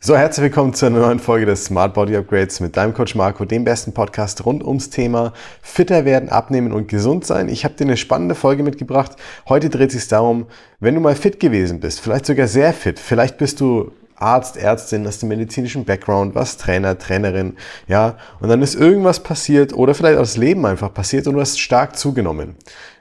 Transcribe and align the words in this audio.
So, 0.00 0.16
herzlich 0.16 0.44
willkommen 0.44 0.74
zu 0.74 0.86
einer 0.86 1.00
neuen 1.00 1.18
Folge 1.18 1.44
des 1.44 1.64
Smart 1.64 1.92
Body 1.92 2.14
Upgrades 2.14 2.60
mit 2.60 2.76
deinem 2.76 2.94
Coach 2.94 3.16
Marco, 3.16 3.44
dem 3.44 3.64
besten 3.64 3.92
Podcast 3.92 4.46
rund 4.46 4.62
ums 4.62 4.90
Thema 4.90 5.32
fitter 5.60 6.04
werden, 6.04 6.28
abnehmen 6.28 6.72
und 6.72 6.86
gesund 6.86 7.26
sein. 7.26 7.48
Ich 7.48 7.64
habe 7.64 7.74
dir 7.74 7.82
eine 7.82 7.96
spannende 7.96 8.36
Folge 8.36 8.62
mitgebracht. 8.62 9.16
Heute 9.48 9.70
dreht 9.70 9.90
sich 9.90 10.06
darum, 10.06 10.46
wenn 10.78 10.94
du 10.94 11.00
mal 11.00 11.16
fit 11.16 11.40
gewesen 11.40 11.80
bist, 11.80 11.98
vielleicht 11.98 12.26
sogar 12.26 12.46
sehr 12.46 12.72
fit, 12.72 13.00
vielleicht 13.00 13.38
bist 13.38 13.60
du 13.60 13.90
Arzt, 14.20 14.56
Ärztin, 14.56 15.06
hast 15.06 15.22
einen 15.22 15.30
medizinischen 15.30 15.84
Background, 15.84 16.34
was 16.34 16.56
Trainer, 16.56 16.98
Trainerin, 16.98 17.56
ja, 17.86 18.16
und 18.40 18.48
dann 18.48 18.62
ist 18.62 18.74
irgendwas 18.74 19.20
passiert 19.20 19.72
oder 19.72 19.94
vielleicht 19.94 20.16
auch 20.16 20.22
das 20.22 20.36
Leben 20.36 20.66
einfach 20.66 20.92
passiert 20.92 21.26
und 21.26 21.34
du 21.34 21.40
hast 21.40 21.58
stark 21.58 21.96
zugenommen. 21.96 22.56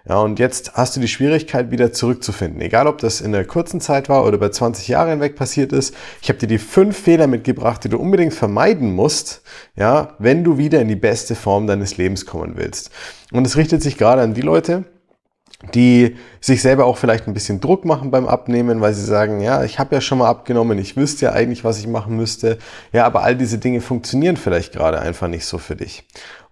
Ja, 0.07 0.19
und 0.19 0.39
jetzt 0.39 0.73
hast 0.75 0.95
du 0.95 1.01
die 1.01 1.07
Schwierigkeit, 1.09 1.69
wieder 1.69 1.91
zurückzufinden. 1.91 2.61
Egal, 2.61 2.87
ob 2.87 2.99
das 2.99 3.19
in 3.19 3.33
der 3.33 3.43
kurzen 3.43 3.81
Zeit 3.81 4.07
war 4.07 4.25
oder 4.25 4.37
bei 4.37 4.47
20 4.47 4.87
Jahren 4.87 5.09
hinweg 5.09 5.35
passiert 5.35 5.73
ist. 5.73 5.93
Ich 6.21 6.29
habe 6.29 6.39
dir 6.39 6.47
die 6.47 6.59
fünf 6.59 6.97
Fehler 6.97 7.27
mitgebracht, 7.27 7.83
die 7.83 7.89
du 7.89 7.97
unbedingt 7.97 8.33
vermeiden 8.33 8.93
musst, 8.93 9.41
ja, 9.75 10.15
wenn 10.17 10.45
du 10.45 10.57
wieder 10.57 10.79
in 10.79 10.87
die 10.87 10.95
beste 10.95 11.35
Form 11.35 11.67
deines 11.67 11.97
Lebens 11.97 12.25
kommen 12.25 12.53
willst. 12.55 12.89
Und 13.33 13.45
es 13.45 13.57
richtet 13.57 13.83
sich 13.83 13.97
gerade 13.97 14.21
an 14.21 14.33
die 14.33 14.41
Leute, 14.41 14.85
die 15.73 16.15
sich 16.39 16.61
selber 16.61 16.85
auch 16.85 16.97
vielleicht 16.97 17.27
ein 17.27 17.33
bisschen 17.33 17.59
Druck 17.59 17.83
machen 17.83 18.11
beim 18.11 18.27
Abnehmen, 18.27 18.79
weil 18.79 18.93
sie 18.93 19.03
sagen, 19.03 19.39
ja, 19.39 19.63
ich 19.63 19.79
habe 19.79 19.95
ja 19.95 20.01
schon 20.01 20.19
mal 20.19 20.29
abgenommen, 20.29 20.77
ich 20.77 20.95
wüsste 20.95 21.25
ja 21.25 21.31
eigentlich, 21.33 21.63
was 21.63 21.79
ich 21.79 21.87
machen 21.87 22.15
müsste. 22.15 22.59
Ja, 22.93 23.05
aber 23.05 23.23
all 23.23 23.35
diese 23.35 23.57
Dinge 23.57 23.81
funktionieren 23.81 24.37
vielleicht 24.37 24.73
gerade 24.73 24.99
einfach 24.99 25.27
nicht 25.27 25.45
so 25.45 25.57
für 25.57 25.75
dich. 25.75 26.03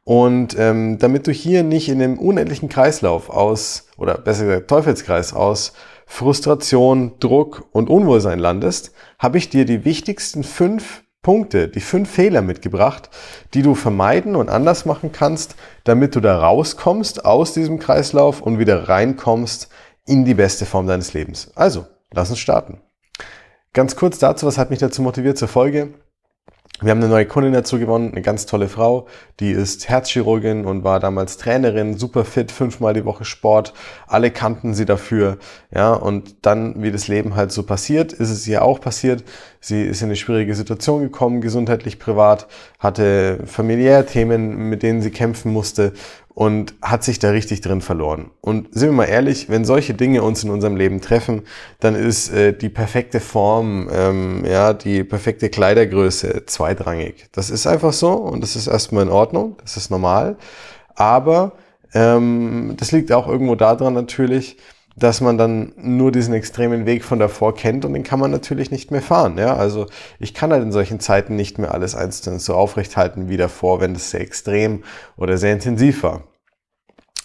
Und 0.04 0.58
ähm, 0.60 0.98
damit 1.00 1.28
du 1.28 1.32
hier 1.32 1.64
nicht 1.64 1.90
in 1.90 2.00
dem 2.00 2.20
unendlichen 2.20 2.70
Kreislauf 2.70 3.30
aus, 3.30 3.88
oder 3.98 4.18
besser 4.18 4.46
gesagt 4.46 4.68
Teufelskreis 4.70 5.34
aus 5.34 5.74
Frustration, 6.06 7.14
Druck 7.20 7.68
und 7.72 7.90
Unwohlsein 7.90 8.40
landest, 8.40 8.92
habe 9.18 9.38
ich 9.38 9.50
dir 9.50 9.66
die 9.66 9.86
wichtigsten 9.86 10.44
fünf 10.44 11.05
Punkte, 11.26 11.68
die 11.68 11.80
fünf 11.80 12.12
Fehler 12.12 12.44
mitgebracht, 12.44 13.10
die 13.56 13.64
du 13.64 13.74
vermeiden 13.74 14.36
und 14.36 14.48
anders 14.48 14.86
machen 14.86 15.12
kannst, 15.12 15.56
damit 15.84 16.16
du 16.16 16.20
da 16.20 16.38
rauskommst 16.38 17.26
aus 17.26 17.52
diesem 17.52 17.80
Kreislauf 17.80 18.42
und 18.42 18.60
wieder 18.60 18.90
reinkommst 18.90 19.70
in 20.06 20.24
die 20.24 20.36
beste 20.36 20.68
Form 20.68 20.86
deines 20.86 21.14
Lebens. 21.14 21.52
Also, 21.56 21.88
lass 22.14 22.30
uns 22.30 22.38
starten. 22.38 22.80
Ganz 23.74 23.96
kurz 23.96 24.20
dazu, 24.20 24.46
was 24.46 24.60
hat 24.60 24.70
mich 24.70 24.78
dazu 24.78 25.02
motiviert 25.02 25.40
zur 25.40 25.48
Folge? 25.48 25.96
Wir 26.82 26.92
haben 26.92 27.00
eine 27.00 27.08
neue 27.08 27.26
Kundin 27.26 27.54
dazu 27.54 27.80
gewonnen, 27.80 28.12
eine 28.12 28.22
ganz 28.22 28.46
tolle 28.48 28.68
Frau, 28.68 29.08
die 29.40 29.52
ist 29.52 29.88
Herzchirurgin 29.88 30.66
und 30.66 30.84
war 30.84 31.00
damals 31.00 31.38
Trainerin, 31.38 31.98
super 31.98 32.26
fit, 32.26 32.52
fünfmal 32.52 32.94
die 32.94 33.06
Woche 33.06 33.24
Sport, 33.24 33.74
alle 34.08 34.30
kannten 34.30 34.74
sie 34.74 34.84
dafür, 34.84 35.38
ja, 35.74 35.94
und 35.94 36.46
dann, 36.46 36.84
wie 36.84 36.92
das 36.92 37.08
Leben 37.08 37.38
halt 37.38 37.54
so 37.54 37.64
passiert, 37.64 38.12
ist 38.12 38.30
es 38.30 38.46
ihr 38.46 38.62
auch 38.62 38.82
passiert. 38.82 39.24
Sie 39.68 39.82
ist 39.82 40.04
in 40.04 40.10
eine 40.10 40.16
schwierige 40.16 40.54
Situation 40.54 41.02
gekommen, 41.02 41.42
gesundheitlich, 41.42 41.98
privat, 41.98 42.46
hatte 42.78 43.40
familiär 43.48 44.06
Themen, 44.06 44.70
mit 44.70 44.84
denen 44.84 45.02
sie 45.02 45.10
kämpfen 45.10 45.52
musste 45.52 45.94
und 46.36 46.76
hat 46.84 47.04
sich 47.04 47.18
da 47.18 47.32
richtig 47.32 47.62
drin 47.62 47.82
verloren. 47.82 48.30
Und 48.42 48.72
sind 48.76 48.90
wir 48.90 48.96
mal 48.96 49.06
ehrlich, 49.06 49.50
wenn 49.50 49.66
solche 49.66 49.96
Dinge 49.96 50.22
uns 50.22 50.44
in 50.44 50.52
unserem 50.52 50.76
Leben 50.76 51.02
treffen, 51.02 51.42
dann 51.80 51.96
ist 51.96 52.32
äh, 52.32 52.56
die 52.56 52.70
perfekte 52.70 53.20
Form, 53.20 53.90
ähm, 53.92 54.46
ja, 54.46 54.74
die 54.74 55.04
perfekte 55.04 55.50
Kleidergröße 55.50 56.46
zweitrangig. 56.46 57.26
Das 57.32 57.50
ist 57.50 57.66
einfach 57.66 57.94
so 57.94 58.12
und 58.12 58.42
das 58.42 58.56
ist 58.56 58.68
erstmal 58.68 59.02
in 59.02 59.10
Ordnung, 59.10 59.56
das 59.64 59.78
ist 59.78 59.90
normal. 59.90 60.38
Aber 60.94 61.54
ähm, 61.96 62.76
das 62.78 62.92
liegt 62.92 63.12
auch 63.12 63.28
irgendwo 63.28 63.56
daran 63.56 63.96
natürlich, 63.96 64.58
dass 64.96 65.20
man 65.22 65.38
dann 65.38 65.74
nur 65.78 66.12
diesen 66.12 66.34
extremen 66.34 66.86
Weg 66.86 67.04
von 67.04 67.20
davor 67.20 67.54
kennt 67.54 67.84
und 67.86 67.94
den 67.94 68.04
kann 68.04 68.20
man 68.20 68.32
natürlich 68.32 68.72
nicht 68.72 68.92
mehr 68.92 69.02
fahren. 69.02 69.38
Ja? 69.38 69.56
Also 69.56 69.88
ich 70.20 70.34
kann 70.34 70.52
halt 70.52 70.64
in 70.64 70.72
solchen 70.72 71.00
Zeiten 71.00 71.36
nicht 71.36 71.58
mehr 71.60 71.74
alles 71.74 71.96
einzeln 71.96 72.40
so 72.40 72.54
aufrecht 72.56 72.96
halten 72.96 73.28
wie 73.28 73.38
davor, 73.38 73.82
wenn 73.82 73.94
das 73.94 74.12
sehr 74.12 74.22
extrem 74.22 74.84
oder 75.18 75.38
sehr 75.38 75.54
intensiv 75.54 76.04
war. 76.04 76.24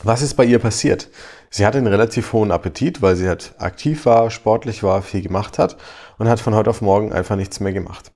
Was 0.02 0.22
ist 0.22 0.34
bei 0.34 0.44
ihr 0.44 0.58
passiert? 0.58 1.10
Sie 1.50 1.66
hatte 1.66 1.78
einen 1.78 1.86
relativ 1.86 2.32
hohen 2.32 2.52
Appetit, 2.52 3.02
weil 3.02 3.16
sie 3.16 3.28
halt 3.28 3.54
aktiv 3.58 4.06
war, 4.06 4.30
sportlich 4.30 4.82
war, 4.82 5.02
viel 5.02 5.22
gemacht 5.22 5.58
hat 5.58 5.76
und 6.18 6.28
hat 6.28 6.40
von 6.40 6.54
heute 6.54 6.70
auf 6.70 6.80
morgen 6.80 7.12
einfach 7.12 7.36
nichts 7.36 7.60
mehr 7.60 7.72
gemacht 7.72 8.12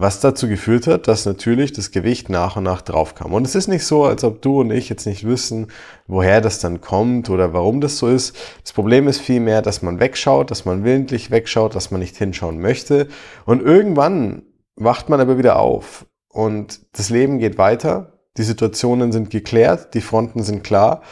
was 0.00 0.18
dazu 0.18 0.48
geführt 0.48 0.86
hat, 0.86 1.08
dass 1.08 1.26
natürlich 1.26 1.72
das 1.72 1.90
Gewicht 1.90 2.30
nach 2.30 2.56
und 2.56 2.64
nach 2.64 2.80
drauf 2.80 3.14
kam. 3.14 3.34
Und 3.34 3.46
es 3.46 3.54
ist 3.54 3.68
nicht 3.68 3.84
so, 3.84 4.04
als 4.04 4.24
ob 4.24 4.40
du 4.40 4.62
und 4.62 4.70
ich 4.70 4.88
jetzt 4.88 5.04
nicht 5.04 5.26
wissen, 5.26 5.66
woher 6.06 6.40
das 6.40 6.58
dann 6.58 6.80
kommt 6.80 7.28
oder 7.28 7.52
warum 7.52 7.82
das 7.82 7.98
so 7.98 8.08
ist. 8.08 8.34
Das 8.62 8.72
Problem 8.72 9.08
ist 9.08 9.20
vielmehr, 9.20 9.60
dass 9.60 9.82
man 9.82 10.00
wegschaut, 10.00 10.50
dass 10.50 10.64
man 10.64 10.84
willentlich 10.84 11.30
wegschaut, 11.30 11.74
dass 11.74 11.90
man 11.90 12.00
nicht 12.00 12.16
hinschauen 12.16 12.60
möchte. 12.60 13.08
Und 13.44 13.60
irgendwann 13.60 14.44
wacht 14.74 15.10
man 15.10 15.20
aber 15.20 15.36
wieder 15.36 15.58
auf 15.58 16.06
und 16.30 16.80
das 16.92 17.10
Leben 17.10 17.38
geht 17.38 17.58
weiter. 17.58 18.20
Die 18.38 18.42
Situationen 18.42 19.12
sind 19.12 19.28
geklärt, 19.28 19.92
die 19.92 20.00
Fronten 20.00 20.42
sind 20.42 20.64
klar 20.64 21.02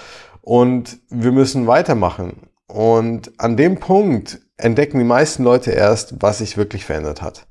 und 0.40 0.98
wir 1.10 1.32
müssen 1.32 1.66
weitermachen. 1.66 2.48
Und 2.66 3.38
an 3.38 3.58
dem 3.58 3.80
Punkt 3.80 4.40
entdecken 4.56 4.98
die 4.98 5.04
meisten 5.04 5.44
Leute 5.44 5.72
erst, 5.72 6.22
was 6.22 6.38
sich 6.38 6.56
wirklich 6.56 6.86
verändert 6.86 7.20
hat 7.20 7.46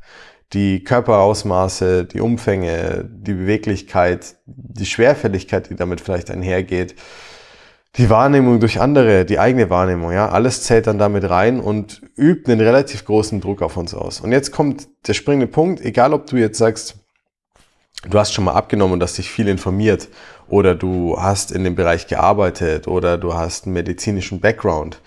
die 0.53 0.83
Körperausmaße, 0.83 2.05
die 2.05 2.21
Umfänge, 2.21 3.09
die 3.09 3.33
Beweglichkeit, 3.33 4.37
die 4.45 4.85
Schwerfälligkeit, 4.85 5.69
die 5.69 5.75
damit 5.75 5.99
vielleicht 6.01 6.31
einhergeht, 6.31 6.95
die 7.97 8.09
Wahrnehmung 8.09 8.59
durch 8.59 8.79
andere, 8.79 9.25
die 9.25 9.39
eigene 9.39 9.69
Wahrnehmung, 9.69 10.11
ja, 10.11 10.29
alles 10.29 10.63
zählt 10.63 10.87
dann 10.87 10.99
damit 10.99 11.29
rein 11.29 11.59
und 11.59 12.01
übt 12.15 12.51
einen 12.51 12.61
relativ 12.61 13.05
großen 13.05 13.41
Druck 13.41 13.61
auf 13.61 13.75
uns 13.75 13.93
aus. 13.93 14.21
Und 14.21 14.31
jetzt 14.31 14.51
kommt 14.51 14.87
der 15.07 15.13
springende 15.13 15.47
Punkt, 15.47 15.81
egal 15.81 16.13
ob 16.13 16.27
du 16.27 16.37
jetzt 16.37 16.59
sagst, 16.59 16.95
du 18.07 18.19
hast 18.19 18.33
schon 18.33 18.45
mal 18.45 18.53
abgenommen 18.53 18.93
und 18.93 19.03
hast 19.03 19.17
dich 19.17 19.29
viel 19.29 19.47
informiert 19.47 20.09
oder 20.47 20.75
du 20.75 21.17
hast 21.19 21.51
in 21.51 21.63
dem 21.63 21.75
Bereich 21.75 22.07
gearbeitet 22.07 22.87
oder 22.87 23.17
du 23.17 23.33
hast 23.33 23.65
einen 23.65 23.73
medizinischen 23.73 24.39
Background. 24.39 25.01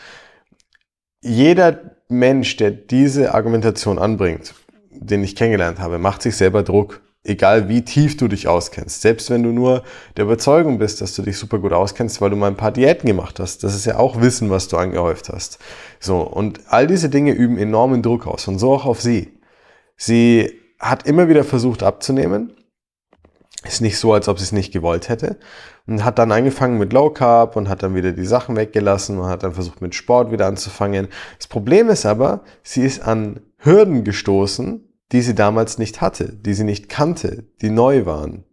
Jeder 1.23 1.97
Mensch, 2.09 2.57
der 2.57 2.73
diese 2.73 3.35
Argumentation 3.35 3.99
anbringt, 3.99 4.55
den 5.01 5.25
ich 5.25 5.35
kennengelernt 5.35 5.81
habe, 5.81 5.99
macht 5.99 6.23
sich 6.23 6.37
selber 6.37 6.63
Druck. 6.63 7.01
Egal 7.23 7.69
wie 7.69 7.85
tief 7.85 8.17
du 8.17 8.29
dich 8.29 8.49
auskennst. 8.49 9.03
Selbst 9.03 9.29
wenn 9.29 9.43
du 9.43 9.51
nur 9.51 9.83
der 10.17 10.25
Überzeugung 10.25 10.79
bist, 10.79 11.03
dass 11.03 11.15
du 11.15 11.21
dich 11.21 11.37
super 11.37 11.59
gut 11.59 11.73
auskennst, 11.73 12.21
weil 12.23 12.31
du 12.31 12.37
mal 12.37 12.47
ein 12.47 12.57
paar 12.57 12.73
Diäten 12.73 13.07
gemacht 13.07 13.39
hast. 13.41 13.63
Das 13.63 13.75
ist 13.75 13.85
ja 13.85 13.99
auch 13.99 14.23
Wissen, 14.23 14.49
was 14.49 14.69
du 14.69 14.79
angehäuft 14.79 15.29
hast. 15.29 15.59
So. 15.99 16.21
Und 16.21 16.61
all 16.69 16.87
diese 16.87 17.11
Dinge 17.11 17.33
üben 17.33 17.59
enormen 17.59 18.03
Druck 18.03 18.27
aus. 18.27 18.49
Und 18.49 18.59
so 18.59 18.73
auch 18.73 18.87
auf 18.87 19.03
sie. 19.03 19.39
Sie 19.97 20.51
hat 20.79 21.07
immer 21.07 21.29
wieder 21.29 21.45
versucht 21.45 21.83
abzunehmen. 21.83 22.55
Ist 23.65 23.83
nicht 23.83 23.99
so, 23.99 24.15
als 24.15 24.27
ob 24.27 24.39
sie 24.39 24.45
es 24.45 24.53
nicht 24.53 24.73
gewollt 24.73 25.11
hätte. 25.11 25.39
Und 25.87 26.07
hat 26.07 26.19
dann 26.19 26.33
angefangen 26.33 26.79
mit 26.79 26.95
Low 26.95 27.11
Carb 27.11 27.55
und 27.55 27.69
hat 27.69 27.83
dann 27.83 27.95
wieder 27.95 28.13
die 28.13 28.25
Sachen 28.25 28.57
weggelassen 28.57 29.19
und 29.19 29.27
hat 29.27 29.43
dann 29.43 29.53
versucht 29.53 29.83
mit 29.83 29.95
Sport 29.95 30.33
wieder 30.33 30.47
anzufangen. 30.47 31.09
Das 31.37 31.49
Problem 31.49 31.91
ist 31.91 32.07
aber, 32.07 32.41
sie 32.63 32.83
ist 32.83 33.03
an 33.03 33.41
Hürden 33.59 34.05
gestoßen, 34.05 34.90
die 35.13 35.23
sie 35.23 35.35
damals 35.35 35.79
nicht 35.79 36.01
hatte, 36.01 36.33
die 36.33 36.55
sie 36.55 36.65
nicht 36.65 36.89
kannte, 36.89 37.45
die 37.63 37.71
neu 37.71 38.07
waren. 38.07 38.45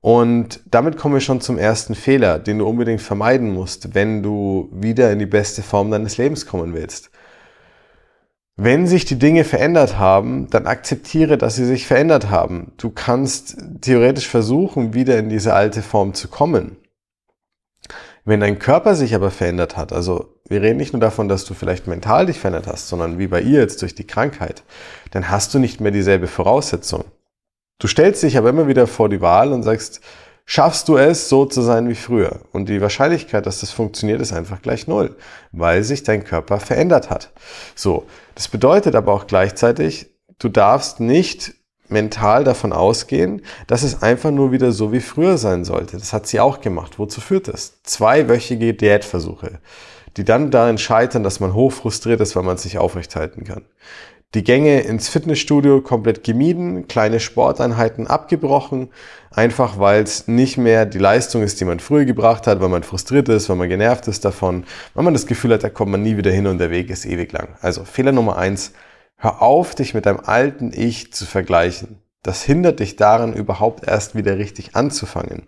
Und 0.00 0.60
damit 0.70 0.96
kommen 0.96 1.14
wir 1.14 1.20
schon 1.20 1.40
zum 1.40 1.58
ersten 1.58 1.94
Fehler, 1.94 2.38
den 2.38 2.58
du 2.58 2.66
unbedingt 2.66 3.02
vermeiden 3.02 3.52
musst, 3.52 3.94
wenn 3.94 4.22
du 4.22 4.70
wieder 4.72 5.12
in 5.12 5.18
die 5.18 5.26
beste 5.26 5.62
Form 5.62 5.90
deines 5.90 6.16
Lebens 6.16 6.46
kommen 6.46 6.72
willst. 6.72 7.10
Wenn 8.56 8.86
sich 8.86 9.04
die 9.04 9.18
Dinge 9.18 9.44
verändert 9.44 9.98
haben, 9.98 10.48
dann 10.50 10.66
akzeptiere, 10.66 11.38
dass 11.38 11.56
sie 11.56 11.64
sich 11.64 11.86
verändert 11.86 12.30
haben. 12.30 12.72
Du 12.76 12.90
kannst 12.90 13.56
theoretisch 13.80 14.28
versuchen, 14.28 14.92
wieder 14.94 15.18
in 15.18 15.28
diese 15.28 15.54
alte 15.54 15.82
Form 15.82 16.14
zu 16.14 16.28
kommen. 16.28 16.76
Wenn 18.24 18.40
dein 18.40 18.58
Körper 18.58 18.94
sich 18.94 19.14
aber 19.14 19.30
verändert 19.30 19.76
hat, 19.76 19.92
also 19.92 20.34
wir 20.48 20.60
reden 20.62 20.76
nicht 20.76 20.92
nur 20.92 21.00
davon, 21.00 21.28
dass 21.28 21.44
du 21.44 21.54
vielleicht 21.54 21.86
mental 21.86 22.26
dich 22.26 22.38
verändert 22.38 22.66
hast, 22.66 22.88
sondern 22.88 23.18
wie 23.18 23.28
bei 23.28 23.40
ihr 23.40 23.60
jetzt 23.60 23.82
durch 23.82 23.94
die 23.94 24.06
Krankheit, 24.06 24.62
dann 25.10 25.30
hast 25.30 25.54
du 25.54 25.58
nicht 25.58 25.80
mehr 25.80 25.92
dieselbe 25.92 26.26
Voraussetzung. 26.26 27.04
Du 27.78 27.86
stellst 27.86 28.22
dich 28.22 28.36
aber 28.36 28.50
immer 28.50 28.68
wieder 28.68 28.86
vor 28.86 29.08
die 29.08 29.22
Wahl 29.22 29.52
und 29.52 29.62
sagst, 29.62 30.00
schaffst 30.44 30.88
du 30.88 30.96
es, 30.96 31.28
so 31.28 31.46
zu 31.46 31.62
sein 31.62 31.88
wie 31.88 31.94
früher? 31.94 32.40
Und 32.52 32.68
die 32.68 32.82
Wahrscheinlichkeit, 32.82 33.46
dass 33.46 33.60
das 33.60 33.70
funktioniert, 33.70 34.20
ist 34.20 34.32
einfach 34.32 34.60
gleich 34.60 34.86
null, 34.86 35.16
weil 35.52 35.82
sich 35.82 36.02
dein 36.02 36.24
Körper 36.24 36.60
verändert 36.60 37.08
hat. 37.08 37.30
So. 37.74 38.06
Das 38.34 38.48
bedeutet 38.48 38.94
aber 38.94 39.12
auch 39.12 39.26
gleichzeitig, 39.26 40.10
du 40.38 40.48
darfst 40.48 41.00
nicht 41.00 41.54
mental 41.90 42.44
davon 42.44 42.72
ausgehen, 42.72 43.42
dass 43.66 43.82
es 43.82 44.02
einfach 44.02 44.30
nur 44.30 44.52
wieder 44.52 44.72
so 44.72 44.92
wie 44.92 45.00
früher 45.00 45.38
sein 45.38 45.64
sollte. 45.64 45.98
Das 45.98 46.12
hat 46.12 46.26
sie 46.26 46.40
auch 46.40 46.60
gemacht. 46.60 46.98
Wozu 46.98 47.20
führt 47.20 47.48
das? 47.48 47.82
Zweiwöchige 47.82 48.74
Diätversuche, 48.74 49.60
die 50.16 50.24
dann 50.24 50.50
darin 50.50 50.78
scheitern, 50.78 51.22
dass 51.22 51.40
man 51.40 51.54
hoch 51.54 51.72
frustriert 51.72 52.20
ist, 52.20 52.36
weil 52.36 52.42
man 52.42 52.56
es 52.56 52.64
nicht 52.64 52.78
aufrechthalten 52.78 53.44
kann. 53.44 53.64
Die 54.34 54.44
Gänge 54.44 54.82
ins 54.82 55.08
Fitnessstudio 55.08 55.80
komplett 55.80 56.22
gemieden, 56.22 56.86
kleine 56.86 57.18
Sporteinheiten 57.18 58.06
abgebrochen, 58.06 58.90
einfach 59.32 59.80
weil 59.80 60.04
es 60.04 60.28
nicht 60.28 60.56
mehr 60.56 60.86
die 60.86 61.00
Leistung 61.00 61.42
ist, 61.42 61.60
die 61.60 61.64
man 61.64 61.80
früher 61.80 62.04
gebracht 62.04 62.46
hat, 62.46 62.60
weil 62.60 62.68
man 62.68 62.84
frustriert 62.84 63.28
ist, 63.28 63.48
weil 63.48 63.56
man 63.56 63.68
genervt 63.68 64.06
ist 64.06 64.24
davon, 64.24 64.66
weil 64.94 65.02
man 65.02 65.14
das 65.14 65.26
Gefühl 65.26 65.54
hat, 65.54 65.64
da 65.64 65.68
kommt 65.68 65.90
man 65.90 66.04
nie 66.04 66.16
wieder 66.16 66.30
hin 66.30 66.46
und 66.46 66.58
der 66.58 66.70
Weg 66.70 66.90
ist 66.90 67.06
ewig 67.06 67.32
lang. 67.32 67.48
Also 67.60 67.82
Fehler 67.84 68.12
Nummer 68.12 68.36
eins, 68.36 68.72
Hör 69.22 69.42
auf, 69.42 69.74
dich 69.74 69.92
mit 69.92 70.06
deinem 70.06 70.20
alten 70.24 70.72
Ich 70.72 71.12
zu 71.12 71.26
vergleichen. 71.26 71.98
Das 72.22 72.42
hindert 72.42 72.80
dich 72.80 72.96
daran, 72.96 73.34
überhaupt 73.34 73.86
erst 73.86 74.14
wieder 74.14 74.38
richtig 74.38 74.76
anzufangen. 74.76 75.46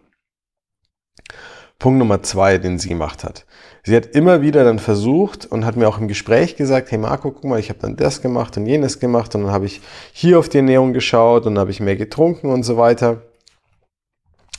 Punkt 1.79 1.99
Nummer 1.99 2.23
zwei, 2.23 2.59
den 2.59 2.79
sie 2.79 2.91
gemacht 2.91 3.25
hat. 3.25 3.47
Sie 3.83 3.97
hat 3.97 4.07
immer 4.15 4.43
wieder 4.43 4.63
dann 4.65 4.79
versucht 4.79 5.47
und 5.47 5.65
hat 5.65 5.77
mir 5.77 5.89
auch 5.89 5.99
im 5.99 6.07
Gespräch 6.07 6.57
gesagt, 6.57 6.91
hey 6.91 6.99
Marco, 6.99 7.31
guck 7.31 7.45
mal, 7.45 7.59
ich 7.59 7.71
habe 7.71 7.79
dann 7.81 7.97
das 7.97 8.21
gemacht 8.21 8.59
und 8.59 8.67
jenes 8.67 9.01
gemacht 9.01 9.35
und 9.35 9.45
dann 9.45 9.53
habe 9.53 9.65
ich 9.65 9.81
hier 10.13 10.39
auf 10.39 10.51
die 10.51 10.59
Ernährung 10.59 10.93
geschaut 10.93 11.47
und 11.47 11.55
dann 11.55 11.63
habe 11.63 11.71
ich 11.71 11.81
mehr 11.81 11.97
getrunken 11.97 12.51
und 12.51 12.65
so 12.65 12.77
weiter. 12.77 13.23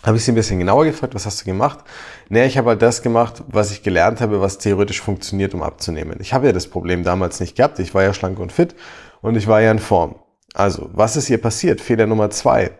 Habe 0.03 0.17
ich 0.17 0.25
sie 0.25 0.33
ein 0.33 0.35
bisschen 0.35 0.59
genauer 0.59 0.83
gefragt, 0.83 1.15
was 1.15 1.25
hast 1.25 1.41
du 1.41 1.45
gemacht? 1.45 1.79
Naja, 2.27 2.45
ich 2.45 2.57
habe 2.57 2.71
halt 2.71 2.81
das 2.81 3.01
gemacht, 3.01 3.41
was 3.47 3.71
ich 3.71 3.83
gelernt 3.83 4.19
habe, 4.19 4.41
was 4.41 4.57
theoretisch 4.57 5.01
funktioniert, 5.01 5.53
um 5.53 5.63
abzunehmen. 5.63 6.17
Ich 6.19 6.33
habe 6.33 6.45
ja 6.45 6.51
das 6.51 6.67
Problem 6.67 7.05
damals 7.05 7.39
nicht 7.39 7.55
gehabt. 7.55 7.79
Ich 7.79 7.93
war 7.95 8.03
ja 8.03 8.13
schlank 8.13 8.37
und 8.37 8.51
fit 8.51 8.75
und 9.21 9.37
ich 9.37 9.47
war 9.47 9.61
ja 9.61 9.71
in 9.71 9.79
Form. 9.79 10.15
Also, 10.53 10.89
was 10.91 11.15
ist 11.15 11.27
hier 11.27 11.41
passiert? 11.41 11.79
Fehler 11.79 12.05
Nummer 12.05 12.29
zwei. 12.29 12.71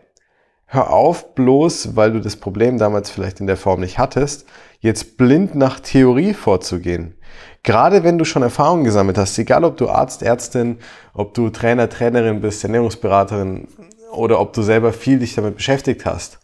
Hör 0.66 0.92
auf, 0.92 1.34
bloß 1.34 1.96
weil 1.96 2.12
du 2.12 2.20
das 2.20 2.36
Problem 2.36 2.78
damals 2.78 3.10
vielleicht 3.10 3.40
in 3.40 3.48
der 3.48 3.58
Form 3.58 3.80
nicht 3.80 4.00
hattest, 4.00 4.46
jetzt 4.80 5.18
blind 5.18 5.56
nach 5.56 5.80
Theorie 5.80 6.34
vorzugehen. 6.34 7.16
Gerade 7.62 8.04
wenn 8.04 8.18
du 8.18 8.25
schon 8.25 8.44
Erfahrungen 8.44 8.84
gesammelt 8.84 9.18
hast, 9.18 9.38
egal 9.40 9.64
ob 9.64 9.78
du 9.78 9.88
Arzt, 9.88 10.24
Ärztin, 10.24 10.80
ob 11.14 11.34
du 11.36 11.50
Trainer, 11.52 11.88
Trainerin 11.88 12.42
bist, 12.42 12.64
Ernährungsberaterin 12.66 13.70
oder 14.12 14.42
ob 14.42 14.52
du 14.52 14.62
selber 14.62 14.92
viel 14.92 15.20
dich 15.20 15.36
damit 15.36 15.56
beschäftigt 15.56 16.06
hast. 16.06 16.40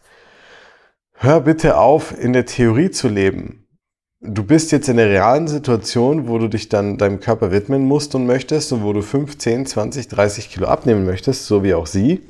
Hör 1.22 1.42
bitte 1.42 1.76
auf, 1.76 2.18
in 2.18 2.32
der 2.32 2.46
Theorie 2.46 2.90
zu 2.90 3.06
leben. 3.06 3.66
Du 4.22 4.42
bist 4.42 4.72
jetzt 4.72 4.88
in 4.88 4.96
der 4.96 5.10
realen 5.10 5.48
Situation, 5.48 6.28
wo 6.28 6.38
du 6.38 6.48
dich 6.48 6.70
dann 6.70 6.96
deinem 6.96 7.20
Körper 7.20 7.52
widmen 7.52 7.82
musst 7.84 8.14
und 8.14 8.24
möchtest 8.24 8.72
und 8.72 8.82
wo 8.82 8.94
du 8.94 9.02
5, 9.02 9.36
10, 9.36 9.66
20, 9.66 10.08
30 10.08 10.48
Kilo 10.48 10.66
abnehmen 10.66 11.04
möchtest, 11.04 11.44
so 11.44 11.62
wie 11.62 11.74
auch 11.74 11.86
sie. 11.86 12.22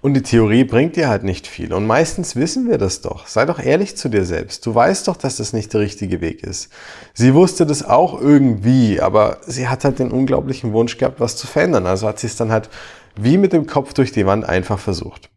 Und 0.00 0.14
die 0.14 0.22
Theorie 0.22 0.64
bringt 0.64 0.96
dir 0.96 1.10
halt 1.10 1.22
nicht 1.22 1.46
viel. 1.46 1.74
Und 1.74 1.86
meistens 1.86 2.34
wissen 2.34 2.66
wir 2.66 2.78
das 2.78 3.02
doch. 3.02 3.26
Sei 3.26 3.44
doch 3.44 3.58
ehrlich 3.58 3.94
zu 3.94 4.08
dir 4.08 4.24
selbst. 4.24 4.64
Du 4.64 4.74
weißt 4.74 5.06
doch, 5.06 5.18
dass 5.18 5.36
das 5.36 5.52
nicht 5.52 5.74
der 5.74 5.82
richtige 5.82 6.22
Weg 6.22 6.42
ist. 6.42 6.70
Sie 7.12 7.34
wusste 7.34 7.66
das 7.66 7.84
auch 7.84 8.18
irgendwie, 8.18 9.02
aber 9.02 9.36
sie 9.46 9.68
hat 9.68 9.84
halt 9.84 9.98
den 9.98 10.12
unglaublichen 10.12 10.72
Wunsch 10.72 10.96
gehabt, 10.96 11.20
was 11.20 11.36
zu 11.36 11.46
verändern. 11.46 11.84
Also 11.84 12.08
hat 12.08 12.20
sie 12.20 12.26
es 12.26 12.36
dann 12.36 12.50
halt 12.50 12.70
wie 13.16 13.36
mit 13.36 13.52
dem 13.52 13.66
Kopf 13.66 13.92
durch 13.92 14.12
die 14.12 14.24
Wand 14.24 14.48
einfach 14.48 14.78
versucht. 14.78 15.28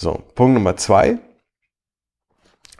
So, 0.00 0.14
Punkt 0.34 0.54
Nummer 0.54 0.78
zwei 0.78 1.18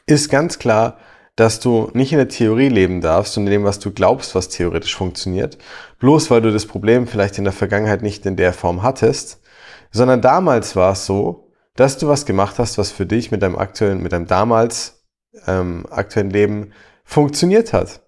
ist 0.07 0.31
ganz 0.31 0.59
klar, 0.59 0.97
dass 1.37 1.61
du 1.61 1.91
nicht 1.93 2.13
in 2.13 2.17
der 2.17 2.31
Theorie 2.31 2.71
leben 2.71 3.03
darfst 3.03 3.37
und 3.37 3.45
in 3.45 3.51
dem, 3.51 3.65
was 3.65 3.79
du 3.79 3.91
glaubst, 3.91 4.35
was 4.35 4.49
theoretisch 4.49 4.97
funktioniert, 4.97 5.59
bloß 5.99 6.31
weil 6.31 6.41
du 6.41 6.51
das 6.51 6.65
Problem 6.65 7.07
vielleicht 7.07 7.37
in 7.37 7.45
der 7.45 7.53
Vergangenheit 7.53 8.01
nicht 8.01 8.25
in 8.25 8.37
der 8.37 8.55
Form 8.55 8.83
hattest, 8.83 9.43
sondern 9.91 10.23
damals 10.23 10.77
war 10.77 10.93
es 10.93 11.05
so, 11.05 11.53
dass 11.77 11.99
du 11.99 12.09
was 12.09 12.25
gemacht 12.25 12.59
hast, 12.59 12.79
was 12.79 12.91
für 12.91 13.05
dich 13.05 13.31
mit 13.31 13.43
deinem 13.43 13.59
aktuellen, 13.59 14.03
mit 14.03 14.13
deinem 14.13 14.27
damals 14.27 15.05
ähm, 15.47 15.85
aktuellen 15.91 16.31
Leben 16.31 16.73
funktioniert 17.05 17.75
hat. 17.75 18.01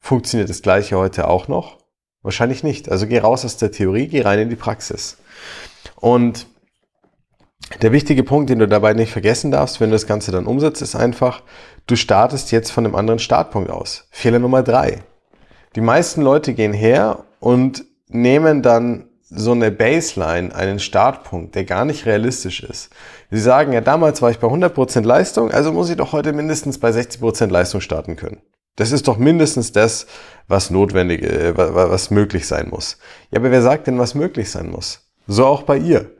Funktioniert 0.00 0.50
das 0.50 0.62
gleiche 0.62 0.96
heute 0.96 1.28
auch 1.28 1.46
noch? 1.46 1.78
Wahrscheinlich 2.22 2.64
nicht. 2.64 2.90
Also 2.90 3.06
geh 3.06 3.20
raus 3.20 3.44
aus 3.44 3.56
der 3.56 3.70
Theorie, 3.70 4.08
geh 4.08 4.22
rein 4.22 4.40
in 4.40 4.50
die 4.50 4.56
Praxis. 4.56 5.16
Und 5.94 6.48
der 7.82 7.92
wichtige 7.92 8.24
Punkt, 8.24 8.50
den 8.50 8.58
du 8.58 8.68
dabei 8.68 8.92
nicht 8.94 9.12
vergessen 9.12 9.50
darfst, 9.50 9.80
wenn 9.80 9.90
du 9.90 9.94
das 9.94 10.06
Ganze 10.06 10.32
dann 10.32 10.46
umsetzt, 10.46 10.82
ist 10.82 10.96
einfach, 10.96 11.42
du 11.86 11.96
startest 11.96 12.50
jetzt 12.52 12.70
von 12.70 12.84
einem 12.84 12.94
anderen 12.94 13.18
Startpunkt 13.18 13.70
aus. 13.70 14.08
Fehler 14.10 14.38
Nummer 14.38 14.62
drei. 14.62 15.02
Die 15.76 15.80
meisten 15.80 16.22
Leute 16.22 16.52
gehen 16.52 16.72
her 16.72 17.24
und 17.38 17.84
nehmen 18.08 18.62
dann 18.62 19.06
so 19.30 19.52
eine 19.52 19.70
Baseline, 19.70 20.52
einen 20.52 20.80
Startpunkt, 20.80 21.54
der 21.54 21.64
gar 21.64 21.84
nicht 21.84 22.04
realistisch 22.04 22.64
ist. 22.64 22.90
Sie 23.30 23.38
sagen, 23.38 23.72
ja, 23.72 23.80
damals 23.80 24.20
war 24.20 24.32
ich 24.32 24.40
bei 24.40 24.48
100% 24.48 25.02
Leistung, 25.02 25.52
also 25.52 25.72
muss 25.72 25.88
ich 25.88 25.96
doch 25.96 26.12
heute 26.12 26.32
mindestens 26.32 26.78
bei 26.78 26.90
60% 26.90 27.46
Leistung 27.48 27.80
starten 27.80 28.16
können. 28.16 28.42
Das 28.74 28.90
ist 28.90 29.06
doch 29.06 29.18
mindestens 29.18 29.70
das, 29.70 30.06
was 30.48 30.70
notwendig, 30.70 31.22
äh, 31.22 31.56
was 31.56 32.10
möglich 32.10 32.48
sein 32.48 32.68
muss. 32.70 32.98
Ja, 33.30 33.38
aber 33.38 33.52
wer 33.52 33.62
sagt 33.62 33.86
denn, 33.86 33.98
was 33.98 34.16
möglich 34.16 34.50
sein 34.50 34.68
muss? 34.68 35.10
So 35.28 35.46
auch 35.46 35.62
bei 35.62 35.76
ihr. 35.76 36.10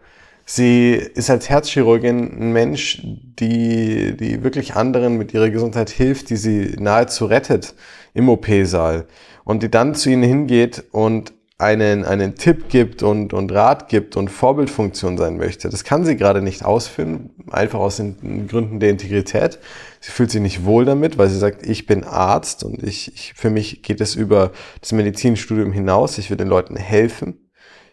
Sie 0.52 0.94
ist 0.94 1.30
als 1.30 1.48
Herzchirurgin 1.48 2.40
ein 2.40 2.52
Mensch, 2.52 3.02
die, 3.04 4.16
die 4.16 4.42
wirklich 4.42 4.74
anderen 4.74 5.16
mit 5.16 5.32
ihrer 5.32 5.48
Gesundheit 5.48 5.90
hilft, 5.90 6.28
die 6.28 6.34
sie 6.34 6.74
nahezu 6.76 7.26
rettet 7.26 7.76
im 8.14 8.28
OP-Saal 8.28 9.06
und 9.44 9.62
die 9.62 9.70
dann 9.70 9.94
zu 9.94 10.10
ihnen 10.10 10.24
hingeht 10.24 10.82
und 10.90 11.32
einen, 11.58 12.04
einen 12.04 12.34
Tipp 12.34 12.68
gibt 12.68 13.04
und, 13.04 13.32
und 13.32 13.52
Rat 13.52 13.88
gibt 13.88 14.16
und 14.16 14.28
Vorbildfunktion 14.28 15.16
sein 15.16 15.36
möchte. 15.36 15.68
Das 15.68 15.84
kann 15.84 16.04
sie 16.04 16.16
gerade 16.16 16.42
nicht 16.42 16.64
ausführen, 16.64 17.30
einfach 17.52 17.78
aus 17.78 17.98
den 17.98 18.48
Gründen 18.48 18.80
der 18.80 18.90
Integrität. 18.90 19.60
Sie 20.00 20.10
fühlt 20.10 20.32
sich 20.32 20.40
nicht 20.40 20.64
wohl 20.64 20.84
damit, 20.84 21.16
weil 21.16 21.28
sie 21.28 21.38
sagt, 21.38 21.64
ich 21.64 21.86
bin 21.86 22.02
Arzt 22.02 22.64
und 22.64 22.82
ich, 22.82 23.14
ich 23.14 23.34
für 23.36 23.50
mich 23.50 23.84
geht 23.84 24.00
es 24.00 24.16
über 24.16 24.50
das 24.80 24.90
Medizinstudium 24.90 25.70
hinaus. 25.70 26.18
Ich 26.18 26.28
will 26.28 26.36
den 26.36 26.48
Leuten 26.48 26.74
helfen. 26.74 27.49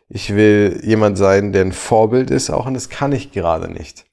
Ich 0.10 0.36
will 0.36 0.80
jemand 0.84 1.18
sein, 1.18 1.52
der 1.52 1.66
ein 1.66 1.74
Vorbild 1.74 2.32
ist, 2.32 2.50
auch 2.50 2.66
und 2.66 2.74
das 2.74 2.90
kann 2.90 3.12
ich 3.12 3.32
gerade 3.32 3.72
nicht. 3.72 4.06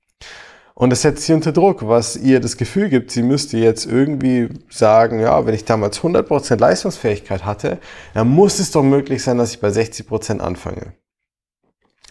Und 0.75 0.91
das 0.91 1.02
setzt 1.02 1.25
sie 1.25 1.32
unter 1.32 1.52
Druck, 1.52 1.87
was 1.87 2.17
ihr 2.17 2.41
das 2.41 2.56
Gefühl 2.56 2.88
gibt, 2.88 3.12
sie 3.12 3.23
müsste 3.23 3.58
jetzt 3.58 3.87
irgendwie 3.87 4.49
sagen, 4.69 5.20
ja, 5.20 5.46
wenn 5.46 5.55
ich 5.55 5.64
damals 5.64 6.00
100% 6.00 6.58
Leistungsfähigkeit 6.58 7.44
hatte, 7.44 7.79
dann 8.12 8.29
muss 8.29 8.58
es 8.58 8.73
doch 8.73 8.82
möglich 8.82 9.23
sein, 9.23 9.38
dass 9.38 9.52
ich 9.52 9.61
bei 9.61 9.69
60% 9.69 10.41
anfange. 10.41 10.94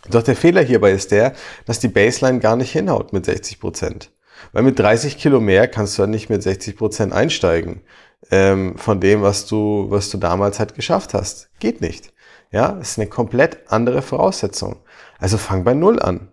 Doch 0.09 0.23
der 0.23 0.37
Fehler 0.37 0.61
hierbei 0.61 0.91
ist 0.91 1.11
der, 1.11 1.33
dass 1.65 1.79
die 1.79 1.89
Baseline 1.89 2.39
gar 2.39 2.55
nicht 2.55 2.71
hinhaut 2.71 3.11
mit 3.11 3.27
60%. 3.27 4.09
Weil 4.53 4.63
mit 4.63 4.79
30 4.79 5.17
Kilo 5.17 5.39
mehr 5.41 5.67
kannst 5.67 5.97
du 5.97 6.03
ja 6.03 6.07
nicht 6.07 6.29
mit 6.29 6.41
60% 6.41 7.11
einsteigen 7.11 7.81
ähm, 8.31 8.77
von 8.77 8.99
dem, 8.99 9.21
was 9.21 9.45
du, 9.45 9.87
was 9.89 10.09
du 10.09 10.17
damals 10.17 10.59
halt 10.59 10.75
geschafft 10.75 11.13
hast. 11.13 11.49
Geht 11.59 11.81
nicht. 11.81 12.12
Ja, 12.53 12.77
ist 12.79 12.99
eine 12.99 13.07
komplett 13.07 13.71
andere 13.71 14.03
Voraussetzung. 14.03 14.77
Also 15.17 15.37
fang 15.37 15.63
bei 15.63 15.73
Null 15.73 15.99
an. 15.99 16.29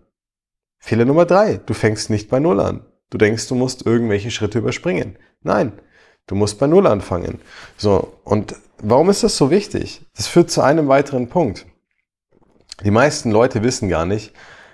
Fehler 0.77 1.05
Nummer 1.05 1.25
drei, 1.25 1.59
du 1.65 1.73
fängst 1.73 2.11
nicht 2.11 2.29
bei 2.29 2.39
Null 2.39 2.59
an. 2.59 2.85
Du 3.09 3.17
denkst, 3.17 3.47
du 3.47 3.55
musst 3.55 3.85
irgendwelche 3.87 4.29
Schritte 4.29 4.59
überspringen. 4.59 5.17
Nein, 5.41 5.73
du 6.27 6.35
musst 6.35 6.59
bei 6.59 6.67
Null 6.67 6.85
anfangen. 6.85 7.41
So, 7.75 8.13
und 8.23 8.55
warum 8.77 9.09
ist 9.09 9.23
das 9.23 9.35
so 9.35 9.49
wichtig? 9.49 10.05
Das 10.15 10.27
führt 10.27 10.51
zu 10.51 10.61
einem 10.61 10.87
weiteren 10.87 11.27
Punkt. 11.27 11.65
Die 12.83 12.91
meisten 12.91 13.31
Leute 13.31 13.63
wissen 13.63 13.89
gar 13.89 14.05
nicht, 14.05 14.31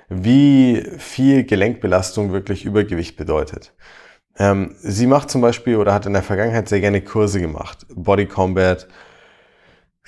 wie 0.09 0.85
viel 0.97 1.45
Gelenkbelastung 1.45 2.33
wirklich 2.33 2.66
Übergewicht 2.66 3.16
bedeutet. 3.16 3.73
Ähm, 4.37 4.75
sie 4.80 5.07
macht 5.07 5.30
zum 5.30 5.39
Beispiel 5.39 5.77
oder 5.77 5.94
hat 5.94 6.06
in 6.06 6.13
der 6.13 6.23
Vergangenheit 6.23 6.68
sehr 6.68 6.81
gerne 6.81 7.01
Kurse 7.01 7.39
gemacht. 7.39 7.85
Body 7.95 8.25
Combat, 8.25 8.87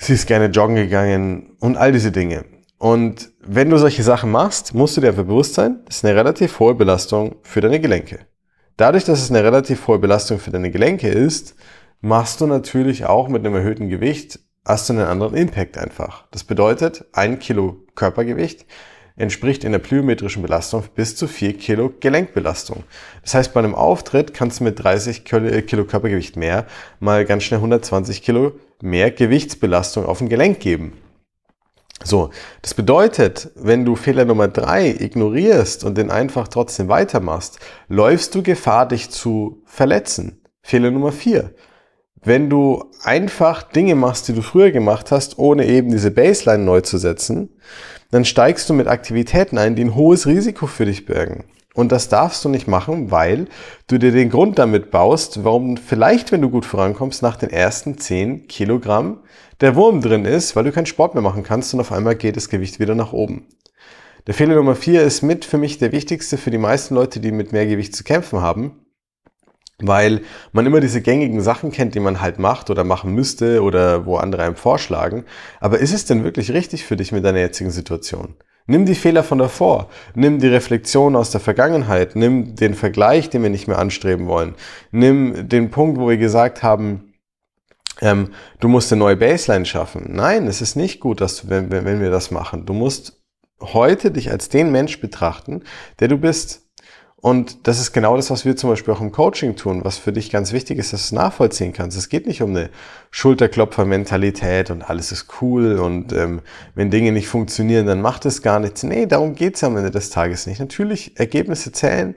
sie 0.00 0.14
ist 0.14 0.26
gerne 0.26 0.46
joggen 0.46 0.76
gegangen 0.76 1.56
und 1.60 1.76
all 1.76 1.92
diese 1.92 2.10
Dinge. 2.10 2.44
Und 2.78 3.30
wenn 3.40 3.68
du 3.68 3.76
solche 3.76 4.02
Sachen 4.02 4.30
machst, 4.30 4.74
musst 4.74 4.96
du 4.96 5.02
dir 5.02 5.12
bewusst 5.12 5.54
sein, 5.54 5.80
das 5.84 5.98
ist 5.98 6.04
eine 6.04 6.16
relativ 6.16 6.58
hohe 6.58 6.74
Belastung 6.74 7.36
für 7.42 7.60
deine 7.60 7.78
Gelenke. 7.78 8.20
Dadurch, 8.78 9.04
dass 9.04 9.20
es 9.20 9.30
eine 9.30 9.44
relativ 9.44 9.86
hohe 9.86 9.98
Belastung 9.98 10.38
für 10.38 10.50
deine 10.50 10.70
Gelenke 10.70 11.08
ist, 11.08 11.54
machst 12.00 12.40
du 12.40 12.46
natürlich 12.46 13.04
auch 13.04 13.28
mit 13.28 13.44
einem 13.44 13.54
erhöhten 13.54 13.90
Gewicht, 13.90 14.40
hast 14.64 14.88
du 14.88 14.94
einen 14.94 15.04
anderen 15.04 15.34
Impact 15.34 15.76
einfach. 15.76 16.26
Das 16.30 16.44
bedeutet, 16.44 17.04
ein 17.12 17.38
Kilo 17.38 17.84
Körpergewicht 17.94 18.64
entspricht 19.16 19.64
in 19.64 19.72
der 19.72 19.78
plyometrischen 19.78 20.42
Belastung 20.42 20.84
bis 20.94 21.16
zu 21.16 21.26
vier 21.26 21.56
Kilo 21.56 21.92
Gelenkbelastung. 22.00 22.84
Das 23.22 23.34
heißt, 23.34 23.52
bei 23.52 23.60
einem 23.60 23.74
Auftritt 23.74 24.34
kannst 24.34 24.60
du 24.60 24.64
mit 24.64 24.82
30 24.82 25.24
Kilo 25.24 25.84
Körpergewicht 25.84 26.36
mehr 26.36 26.66
mal 26.98 27.24
ganz 27.24 27.44
schnell 27.44 27.58
120 27.58 28.22
Kilo 28.22 28.52
mehr 28.82 29.10
Gewichtsbelastung 29.10 30.06
auf 30.06 30.20
ein 30.20 30.28
Gelenk 30.28 30.60
geben. 30.60 30.94
So, 32.02 32.30
das 32.62 32.72
bedeutet, 32.72 33.50
wenn 33.56 33.84
du 33.84 33.94
Fehler 33.94 34.24
Nummer 34.24 34.48
drei 34.48 34.88
ignorierst 34.88 35.84
und 35.84 35.98
den 35.98 36.10
einfach 36.10 36.48
trotzdem 36.48 36.88
weitermachst, 36.88 37.58
läufst 37.88 38.34
du 38.34 38.42
Gefahr, 38.42 38.88
dich 38.88 39.10
zu 39.10 39.62
verletzen. 39.66 40.40
Fehler 40.62 40.90
Nummer 40.90 41.12
vier. 41.12 41.52
Wenn 42.22 42.48
du 42.48 42.90
einfach 43.02 43.62
Dinge 43.62 43.94
machst, 43.94 44.28
die 44.28 44.34
du 44.34 44.42
früher 44.42 44.70
gemacht 44.70 45.10
hast, 45.10 45.38
ohne 45.38 45.66
eben 45.66 45.90
diese 45.90 46.10
Baseline 46.10 46.64
neu 46.64 46.80
zu 46.80 46.96
setzen, 46.96 47.50
dann 48.10 48.24
steigst 48.24 48.68
du 48.68 48.74
mit 48.74 48.86
Aktivitäten 48.86 49.58
ein, 49.58 49.76
die 49.76 49.84
ein 49.84 49.94
hohes 49.94 50.26
Risiko 50.26 50.66
für 50.66 50.86
dich 50.86 51.06
bergen. 51.06 51.44
Und 51.74 51.92
das 51.92 52.08
darfst 52.08 52.44
du 52.44 52.48
nicht 52.48 52.66
machen, 52.66 53.10
weil 53.10 53.46
du 53.86 53.98
dir 53.98 54.10
den 54.10 54.30
Grund 54.30 54.58
damit 54.58 54.90
baust, 54.90 55.44
warum 55.44 55.76
vielleicht, 55.76 56.32
wenn 56.32 56.42
du 56.42 56.50
gut 56.50 56.66
vorankommst, 56.66 57.22
nach 57.22 57.36
den 57.36 57.50
ersten 57.50 57.96
10 57.96 58.48
Kilogramm 58.48 59.20
der 59.60 59.76
Wurm 59.76 60.00
drin 60.00 60.24
ist, 60.24 60.56
weil 60.56 60.64
du 60.64 60.72
keinen 60.72 60.86
Sport 60.86 61.14
mehr 61.14 61.22
machen 61.22 61.44
kannst 61.44 61.72
und 61.72 61.80
auf 61.80 61.92
einmal 61.92 62.16
geht 62.16 62.36
das 62.36 62.48
Gewicht 62.48 62.80
wieder 62.80 62.94
nach 62.94 63.12
oben. 63.12 63.46
Der 64.26 64.34
Fehler 64.34 64.56
Nummer 64.56 64.74
4 64.74 65.02
ist 65.02 65.22
mit 65.22 65.44
für 65.44 65.58
mich 65.58 65.78
der 65.78 65.92
wichtigste 65.92 66.36
für 66.36 66.50
die 66.50 66.58
meisten 66.58 66.94
Leute, 66.94 67.20
die 67.20 67.32
mit 67.32 67.52
mehr 67.52 67.66
Gewicht 67.66 67.94
zu 67.94 68.04
kämpfen 68.04 68.40
haben. 68.40 68.72
Weil 69.82 70.22
man 70.52 70.66
immer 70.66 70.80
diese 70.80 71.00
gängigen 71.00 71.40
Sachen 71.40 71.72
kennt, 71.72 71.94
die 71.94 72.00
man 72.00 72.20
halt 72.20 72.38
macht 72.38 72.70
oder 72.70 72.84
machen 72.84 73.14
müsste 73.14 73.62
oder 73.62 74.06
wo 74.06 74.16
andere 74.16 74.42
einem 74.42 74.56
vorschlagen. 74.56 75.24
Aber 75.60 75.78
ist 75.78 75.92
es 75.92 76.04
denn 76.04 76.24
wirklich 76.24 76.52
richtig 76.52 76.84
für 76.84 76.96
dich 76.96 77.12
mit 77.12 77.24
deiner 77.24 77.40
jetzigen 77.40 77.70
Situation? 77.70 78.34
Nimm 78.66 78.86
die 78.86 78.94
Fehler 78.94 79.24
von 79.24 79.38
davor, 79.38 79.88
nimm 80.14 80.38
die 80.38 80.48
Reflexion 80.48 81.16
aus 81.16 81.30
der 81.30 81.40
Vergangenheit, 81.40 82.14
nimm 82.14 82.54
den 82.54 82.74
Vergleich, 82.74 83.28
den 83.28 83.42
wir 83.42 83.50
nicht 83.50 83.66
mehr 83.66 83.78
anstreben 83.78 84.28
wollen, 84.28 84.54
nimm 84.92 85.48
den 85.48 85.70
Punkt, 85.70 85.98
wo 85.98 86.08
wir 86.08 86.18
gesagt 86.18 86.62
haben, 86.62 87.12
ähm, 88.00 88.32
du 88.60 88.68
musst 88.68 88.92
eine 88.92 89.00
neue 89.00 89.16
Baseline 89.16 89.66
schaffen. 89.66 90.06
Nein, 90.08 90.46
es 90.46 90.60
ist 90.60 90.76
nicht 90.76 91.00
gut, 91.00 91.20
dass 91.20 91.42
du, 91.42 91.48
wenn, 91.48 91.70
wenn 91.70 92.00
wir 92.00 92.10
das 92.10 92.30
machen. 92.30 92.64
Du 92.64 92.72
musst 92.72 93.20
heute 93.60 94.10
dich 94.10 94.30
als 94.30 94.48
den 94.48 94.70
Mensch 94.70 95.00
betrachten, 95.00 95.64
der 95.98 96.08
du 96.08 96.16
bist. 96.16 96.69
Und 97.22 97.66
das 97.66 97.78
ist 97.78 97.92
genau 97.92 98.16
das, 98.16 98.30
was 98.30 98.46
wir 98.46 98.56
zum 98.56 98.70
Beispiel 98.70 98.94
auch 98.94 99.00
im 99.02 99.12
Coaching 99.12 99.54
tun, 99.54 99.84
was 99.84 99.98
für 99.98 100.12
dich 100.12 100.30
ganz 100.30 100.52
wichtig 100.52 100.78
ist, 100.78 100.94
dass 100.94 101.02
du 101.02 101.04
es 101.06 101.12
nachvollziehen 101.12 101.74
kannst. 101.74 101.98
Es 101.98 102.08
geht 102.08 102.26
nicht 102.26 102.40
um 102.40 102.50
eine 102.50 102.70
Schulterklopfer-Mentalität 103.10 104.70
und 104.70 104.88
alles 104.88 105.12
ist 105.12 105.26
cool 105.42 105.78
und 105.78 106.14
ähm, 106.14 106.40
wenn 106.74 106.90
Dinge 106.90 107.12
nicht 107.12 107.28
funktionieren, 107.28 107.86
dann 107.86 108.00
macht 108.00 108.24
es 108.24 108.40
gar 108.40 108.58
nichts. 108.58 108.84
Nee, 108.84 109.04
darum 109.04 109.34
geht's 109.34 109.62
am 109.62 109.76
Ende 109.76 109.90
des 109.90 110.08
Tages 110.08 110.46
nicht. 110.46 110.60
Natürlich, 110.60 111.18
Ergebnisse 111.20 111.72
zählen 111.72 112.14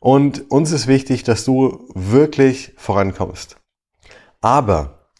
und 0.00 0.50
uns 0.50 0.72
ist 0.72 0.86
wichtig, 0.86 1.22
dass 1.22 1.44
du 1.44 1.90
wirklich 1.94 2.72
vorankommst. 2.78 3.56
Aber 4.40 5.10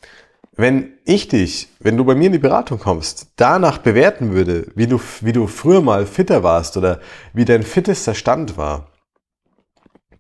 wenn 0.57 0.95
ich 1.05 1.29
dich, 1.29 1.69
wenn 1.79 1.99
du 1.99 2.05
bei 2.07 2.15
mir 2.15 2.29
in 2.29 2.33
die 2.33 2.39
Beratung 2.39 2.79
kommst, 2.79 3.33
danach 3.37 3.77
bewerten 3.77 4.33
würde, 4.33 4.69
wie 4.75 4.87
du, 4.87 4.99
wie 5.21 5.33
du 5.33 5.47
früher 5.47 5.83
mal 5.83 6.07
fitter 6.07 6.43
warst 6.43 6.79
oder 6.79 7.01
wie 7.35 7.45
dein 7.45 7.63
fittester 7.63 8.15
Stand 8.15 8.57
war, 8.57 8.89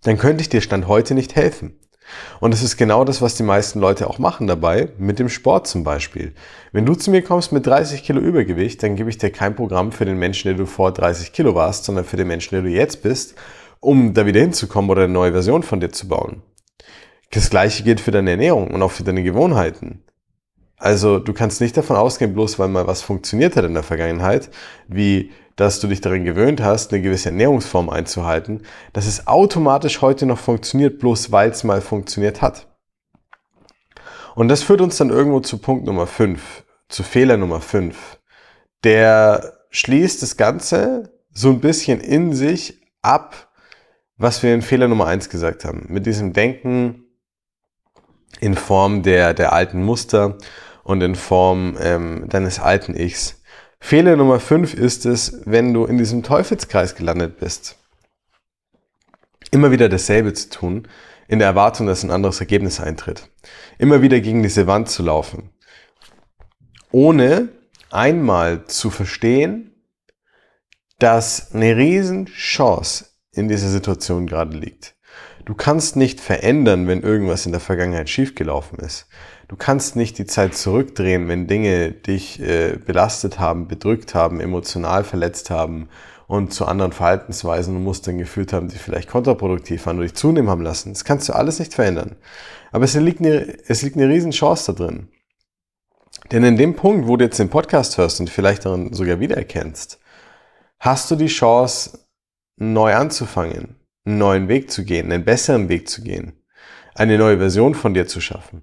dann 0.06 0.18
könnte 0.18 0.42
ich 0.42 0.48
dir 0.48 0.60
Stand 0.60 0.86
heute 0.86 1.14
nicht 1.14 1.34
helfen. 1.34 1.80
Und 2.38 2.54
es 2.54 2.62
ist 2.62 2.76
genau 2.76 3.04
das, 3.04 3.20
was 3.22 3.34
die 3.34 3.42
meisten 3.42 3.80
Leute 3.80 4.08
auch 4.08 4.20
machen 4.20 4.46
dabei, 4.46 4.90
mit 4.98 5.18
dem 5.18 5.28
Sport 5.28 5.66
zum 5.66 5.82
Beispiel. 5.82 6.32
Wenn 6.70 6.86
du 6.86 6.94
zu 6.94 7.10
mir 7.10 7.22
kommst 7.22 7.50
mit 7.50 7.66
30 7.66 8.04
Kilo 8.04 8.20
Übergewicht, 8.20 8.80
dann 8.84 8.94
gebe 8.94 9.10
ich 9.10 9.18
dir 9.18 9.30
kein 9.30 9.56
Programm 9.56 9.90
für 9.90 10.04
den 10.04 10.16
Menschen, 10.16 10.46
der 10.48 10.56
du 10.56 10.66
vor 10.66 10.92
30 10.92 11.32
Kilo 11.32 11.56
warst, 11.56 11.84
sondern 11.84 12.04
für 12.04 12.16
den 12.16 12.28
Menschen, 12.28 12.54
der 12.54 12.62
du 12.62 12.68
jetzt 12.68 13.02
bist, 13.02 13.34
um 13.80 14.14
da 14.14 14.26
wieder 14.26 14.40
hinzukommen 14.40 14.90
oder 14.92 15.04
eine 15.04 15.12
neue 15.12 15.32
Version 15.32 15.64
von 15.64 15.80
dir 15.80 15.90
zu 15.90 16.06
bauen. 16.06 16.42
Das 17.32 17.50
gleiche 17.50 17.82
gilt 17.82 18.00
für 18.00 18.12
deine 18.12 18.30
Ernährung 18.30 18.70
und 18.70 18.82
auch 18.82 18.92
für 18.92 19.02
deine 19.02 19.24
Gewohnheiten. 19.24 20.04
Also 20.76 21.18
du 21.18 21.32
kannst 21.32 21.60
nicht 21.60 21.76
davon 21.76 21.96
ausgehen, 21.96 22.32
bloß 22.32 22.60
weil 22.60 22.68
mal 22.68 22.86
was 22.86 23.02
funktioniert 23.02 23.56
hat 23.56 23.64
in 23.64 23.74
der 23.74 23.82
Vergangenheit, 23.82 24.50
wie 24.86 25.32
dass 25.56 25.80
du 25.80 25.88
dich 25.88 26.02
darin 26.02 26.24
gewöhnt 26.24 26.62
hast, 26.62 26.92
eine 26.92 27.02
gewisse 27.02 27.30
Ernährungsform 27.30 27.88
einzuhalten, 27.88 28.62
dass 28.92 29.06
es 29.06 29.26
automatisch 29.26 30.02
heute 30.02 30.26
noch 30.26 30.38
funktioniert, 30.38 30.98
bloß 30.98 31.32
weil 31.32 31.50
es 31.50 31.64
mal 31.64 31.80
funktioniert 31.80 32.42
hat. 32.42 32.68
Und 34.34 34.48
das 34.48 34.62
führt 34.62 34.82
uns 34.82 34.98
dann 34.98 35.08
irgendwo 35.08 35.40
zu 35.40 35.58
Punkt 35.58 35.86
Nummer 35.86 36.06
5, 36.06 36.64
zu 36.88 37.02
Fehler 37.02 37.38
Nummer 37.38 37.62
5. 37.62 38.20
Der 38.84 39.54
schließt 39.70 40.22
das 40.22 40.36
Ganze 40.36 41.14
so 41.32 41.48
ein 41.48 41.60
bisschen 41.60 42.00
in 42.00 42.34
sich 42.34 42.82
ab, 43.00 43.50
was 44.18 44.42
wir 44.42 44.54
in 44.54 44.62
Fehler 44.62 44.88
Nummer 44.88 45.06
1 45.06 45.30
gesagt 45.30 45.64
haben. 45.64 45.86
Mit 45.88 46.04
diesem 46.04 46.34
Denken 46.34 47.04
in 48.40 48.54
Form 48.54 49.02
der, 49.02 49.32
der 49.32 49.54
alten 49.54 49.82
Muster 49.82 50.36
und 50.84 51.02
in 51.02 51.14
Form 51.14 51.76
ähm, 51.80 52.28
deines 52.28 52.60
alten 52.60 52.94
Ichs. 52.94 53.35
Fehler 53.86 54.16
Nummer 54.16 54.40
5 54.40 54.74
ist 54.74 55.06
es, 55.06 55.42
wenn 55.44 55.72
du 55.72 55.84
in 55.84 55.96
diesem 55.96 56.24
Teufelskreis 56.24 56.96
gelandet 56.96 57.38
bist. 57.38 57.76
Immer 59.52 59.70
wieder 59.70 59.88
dasselbe 59.88 60.32
zu 60.32 60.50
tun, 60.50 60.88
in 61.28 61.38
der 61.38 61.46
Erwartung, 61.46 61.86
dass 61.86 62.02
ein 62.02 62.10
anderes 62.10 62.40
Ergebnis 62.40 62.80
eintritt. 62.80 63.30
Immer 63.78 64.02
wieder 64.02 64.18
gegen 64.18 64.42
diese 64.42 64.66
Wand 64.66 64.88
zu 64.88 65.04
laufen. 65.04 65.50
Ohne 66.90 67.50
einmal 67.88 68.64
zu 68.64 68.90
verstehen, 68.90 69.70
dass 70.98 71.54
eine 71.54 71.76
Riesenchance 71.76 73.10
in 73.30 73.46
dieser 73.46 73.68
Situation 73.68 74.26
gerade 74.26 74.56
liegt. 74.56 74.96
Du 75.44 75.54
kannst 75.54 75.94
nicht 75.94 76.20
verändern, 76.20 76.88
wenn 76.88 77.02
irgendwas 77.02 77.46
in 77.46 77.52
der 77.52 77.60
Vergangenheit 77.60 78.10
schiefgelaufen 78.10 78.80
ist. 78.80 79.06
Du 79.48 79.54
kannst 79.56 79.94
nicht 79.94 80.18
die 80.18 80.26
Zeit 80.26 80.56
zurückdrehen, 80.56 81.28
wenn 81.28 81.46
Dinge 81.46 81.92
dich 81.92 82.40
äh, 82.40 82.78
belastet 82.84 83.38
haben, 83.38 83.68
bedrückt 83.68 84.14
haben, 84.14 84.40
emotional 84.40 85.04
verletzt 85.04 85.50
haben 85.50 85.88
und 86.26 86.52
zu 86.52 86.66
anderen 86.66 86.90
Verhaltensweisen 86.90 87.76
und 87.76 87.84
Mustern 87.84 88.18
geführt 88.18 88.52
haben, 88.52 88.68
die 88.68 88.78
vielleicht 88.78 89.08
kontraproduktiv 89.08 89.86
waren 89.86 89.98
oder 89.98 90.06
dich 90.06 90.16
zunehmen 90.16 90.50
haben 90.50 90.62
lassen. 90.62 90.92
Das 90.92 91.04
kannst 91.04 91.28
du 91.28 91.32
alles 91.32 91.60
nicht 91.60 91.74
verändern. 91.74 92.16
Aber 92.72 92.84
es 92.84 92.94
liegt 92.94 93.20
eine, 93.20 93.56
es 93.68 93.82
liegt 93.82 93.96
eine 93.96 94.08
riesen 94.08 94.32
Chance 94.32 94.72
da 94.72 94.84
drin. 94.84 95.08
Denn 96.32 96.42
in 96.42 96.56
dem 96.56 96.74
Punkt, 96.74 97.06
wo 97.06 97.16
du 97.16 97.24
jetzt 97.24 97.38
den 97.38 97.50
Podcast 97.50 97.98
hörst 97.98 98.18
und 98.18 98.30
vielleicht 98.30 98.64
darin 98.64 98.92
sogar 98.92 99.20
wiedererkennst, 99.20 100.00
hast 100.80 101.10
du 101.10 101.14
die 101.14 101.26
Chance, 101.26 102.00
neu 102.58 102.94
anzufangen, 102.94 103.76
einen 104.04 104.18
neuen 104.18 104.48
Weg 104.48 104.70
zu 104.70 104.84
gehen, 104.84 105.12
einen 105.12 105.24
besseren 105.24 105.68
Weg 105.68 105.88
zu 105.88 106.02
gehen, 106.02 106.42
eine 106.94 107.18
neue 107.18 107.38
Version 107.38 107.74
von 107.74 107.94
dir 107.94 108.06
zu 108.06 108.20
schaffen. 108.20 108.62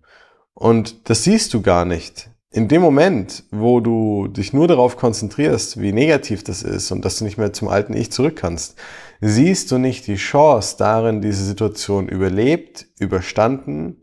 Und 0.53 1.09
das 1.09 1.23
siehst 1.23 1.53
du 1.53 1.61
gar 1.61 1.85
nicht. 1.85 2.29
In 2.51 2.67
dem 2.67 2.83
Moment, 2.83 3.43
wo 3.49 3.79
du 3.79 4.27
dich 4.27 4.53
nur 4.53 4.67
darauf 4.67 4.95
konzentrierst, 4.95 5.81
wie 5.81 5.91
negativ 5.91 6.43
das 6.43 6.61
ist 6.61 6.91
und 6.91 7.03
dass 7.03 7.17
du 7.17 7.23
nicht 7.23 7.39
mehr 7.39 7.51
zum 7.51 7.67
alten 7.67 7.93
Ich 7.93 8.11
zurück 8.11 8.35
kannst, 8.35 8.77
siehst 9.21 9.71
du 9.71 9.79
nicht 9.79 10.05
die 10.05 10.17
Chance 10.17 10.75
darin, 10.77 11.21
diese 11.21 11.43
Situation 11.43 12.07
überlebt, 12.07 12.85
überstanden 12.99 14.01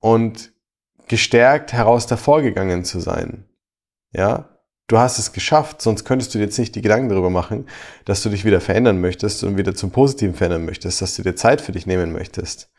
und 0.00 0.52
gestärkt 1.08 1.72
heraus 1.72 2.06
davor 2.06 2.42
zu 2.82 3.00
sein. 3.00 3.48
Ja? 4.12 4.50
Du 4.86 4.98
hast 4.98 5.18
es 5.18 5.32
geschafft, 5.32 5.80
sonst 5.80 6.04
könntest 6.04 6.34
du 6.34 6.38
dir 6.38 6.44
jetzt 6.44 6.58
nicht 6.58 6.74
die 6.74 6.82
Gedanken 6.82 7.08
darüber 7.08 7.30
machen, 7.30 7.66
dass 8.04 8.22
du 8.22 8.28
dich 8.28 8.44
wieder 8.44 8.60
verändern 8.60 9.00
möchtest 9.00 9.42
und 9.42 9.56
wieder 9.56 9.74
zum 9.74 9.90
Positiven 9.90 10.34
verändern 10.34 10.66
möchtest, 10.66 11.00
dass 11.00 11.16
du 11.16 11.22
dir 11.22 11.34
Zeit 11.34 11.62
für 11.62 11.72
dich 11.72 11.86
nehmen 11.86 12.12
möchtest. 12.12 12.70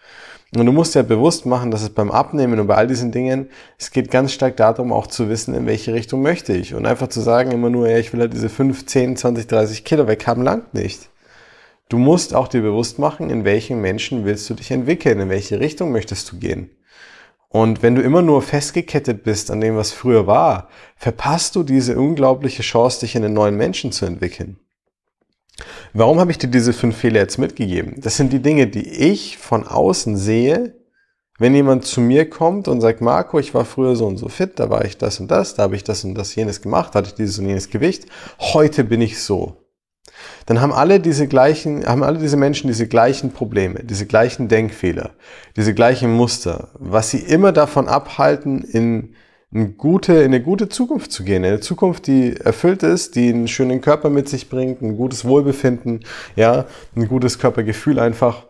Und 0.56 0.66
du 0.66 0.72
musst 0.72 0.96
dir 0.96 1.04
bewusst 1.04 1.46
machen, 1.46 1.70
dass 1.70 1.82
es 1.82 1.90
beim 1.90 2.12
Abnehmen 2.12 2.60
und 2.60 2.68
bei 2.68 2.76
all 2.76 2.88
diesen 2.88 3.12
Dingen, 3.12 3.50
es 3.78 3.92
geht 3.92 4.10
ganz 4.10 4.32
stark 4.32 4.56
darum, 4.56 4.94
auch 4.94 5.08
zu 5.08 5.28
wissen, 5.28 5.54
in 5.54 5.66
welche 5.66 5.94
Richtung 5.94 6.22
möchte 6.22 6.54
ich. 6.54 6.74
Und 6.74 6.86
einfach 6.86 7.08
zu 7.08 7.20
sagen 7.20 7.52
immer 7.52 7.70
nur, 7.70 7.90
ja, 7.90 7.98
ich 7.98 8.14
will 8.14 8.22
halt 8.22 8.34
diese 8.34 8.48
5, 8.48 8.86
10, 8.86 9.18
20, 9.18 9.48
30 9.48 9.84
Kilo 9.84 10.08
weghaben, 10.08 10.44
langt 10.44 10.74
nicht. 10.74 11.10
Du 11.90 11.98
musst 11.98 12.34
auch 12.34 12.48
dir 12.48 12.62
bewusst 12.62 13.00
machen, 13.00 13.30
in 13.30 13.44
welchen 13.44 13.82
Menschen 13.82 14.24
willst 14.24 14.50
du 14.50 14.54
dich 14.54 14.72
entwickeln, 14.72 15.20
in 15.20 15.30
welche 15.30 15.60
Richtung 15.60 15.92
möchtest 15.92 16.32
du 16.32 16.38
gehen. 16.38 16.70
Und 17.50 17.84
wenn 17.84 17.96
du 17.96 18.02
immer 18.02 18.22
nur 18.22 18.42
festgekettet 18.42 19.24
bist 19.24 19.52
an 19.52 19.62
dem, 19.62 19.76
was 19.76 19.92
früher 19.92 20.26
war, 20.26 20.70
verpasst 20.96 21.56
du 21.56 21.64
diese 21.64 21.98
unglaubliche 21.98 22.64
Chance, 22.64 23.02
dich 23.02 23.16
in 23.16 23.24
einen 23.24 23.34
neuen 23.34 23.56
Menschen 23.56 23.92
zu 23.92 24.06
entwickeln. 24.06 24.58
Warum 25.94 26.20
habe 26.20 26.32
ich 26.32 26.38
dir 26.38 26.48
diese 26.48 26.74
fünf 26.74 26.98
Fehler 26.98 27.22
jetzt 27.22 27.38
mitgegeben? 27.38 28.02
Das 28.02 28.18
sind 28.18 28.34
die 28.34 28.42
Dinge, 28.42 28.68
die 28.68 28.90
ich 28.90 29.38
von 29.38 29.66
außen 29.66 30.18
sehe, 30.18 30.76
wenn 31.38 31.56
jemand 31.56 31.86
zu 31.86 32.02
mir 32.02 32.30
kommt 32.30 32.68
und 32.68 32.82
sagt, 32.82 33.02
Marco, 33.02 33.40
ich 33.40 33.54
war 33.54 33.66
früher 33.66 33.96
so 33.96 34.06
und 34.06 34.18
so 34.18 34.30
fit, 34.30 34.60
da 34.60 34.70
war 34.70 34.86
ich 34.86 34.98
das 34.98 35.20
und 35.20 35.30
das, 35.30 35.56
da 35.56 35.64
habe 35.64 35.76
ich 35.76 35.84
das 35.84 36.04
und 36.04 36.16
das 36.16 36.36
jenes 36.36 36.62
gemacht, 36.62 36.96
hatte 36.96 37.10
ich 37.10 37.16
dieses 37.16 37.40
und 37.40 37.48
jenes 37.48 37.70
Gewicht, 37.70 38.06
heute 38.40 38.84
bin 38.84 39.02
ich 39.02 39.22
so 39.22 39.66
dann 40.46 40.62
haben 40.62 40.74
alle 40.74 41.00
diese 41.00 41.28
gleichen, 41.28 41.86
haben 41.86 42.04
alle 42.04 42.20
diese 42.20 42.38
Menschen 42.38 42.68
diese 42.68 42.88
gleichen 42.88 43.32
Probleme, 43.32 43.84
diese 43.84 44.06
gleichen 44.06 44.48
Denkfehler, 44.48 45.12
diese 45.56 45.74
gleichen 45.74 46.14
Muster, 46.14 46.70
was 46.76 47.10
sie 47.10 47.20
immer 47.20 47.52
davon 47.52 47.88
abhalten, 47.88 48.62
in 48.62 49.16
eine 49.54 49.70
gute, 49.70 50.14
in 50.14 50.26
eine 50.26 50.42
gute 50.42 50.70
Zukunft 50.70 51.12
zu 51.12 51.24
gehen, 51.24 51.46
eine 51.46 51.60
Zukunft, 51.60 52.08
die 52.08 52.36
erfüllt 52.36 52.84
ist, 52.84 53.16
die 53.16 53.30
einen 53.30 53.48
schönen 53.48 53.82
Körper 53.82 54.10
mit 54.10 54.28
sich 54.28 54.50
bringt, 54.50 54.82
ein 54.82 54.98
gutes 54.98 55.26
Wohlbefinden, 55.26 56.04
ja, 56.36 56.66
ein 56.96 57.08
gutes 57.08 57.40
Körpergefühl 57.40 58.00
einfach. 58.00 58.44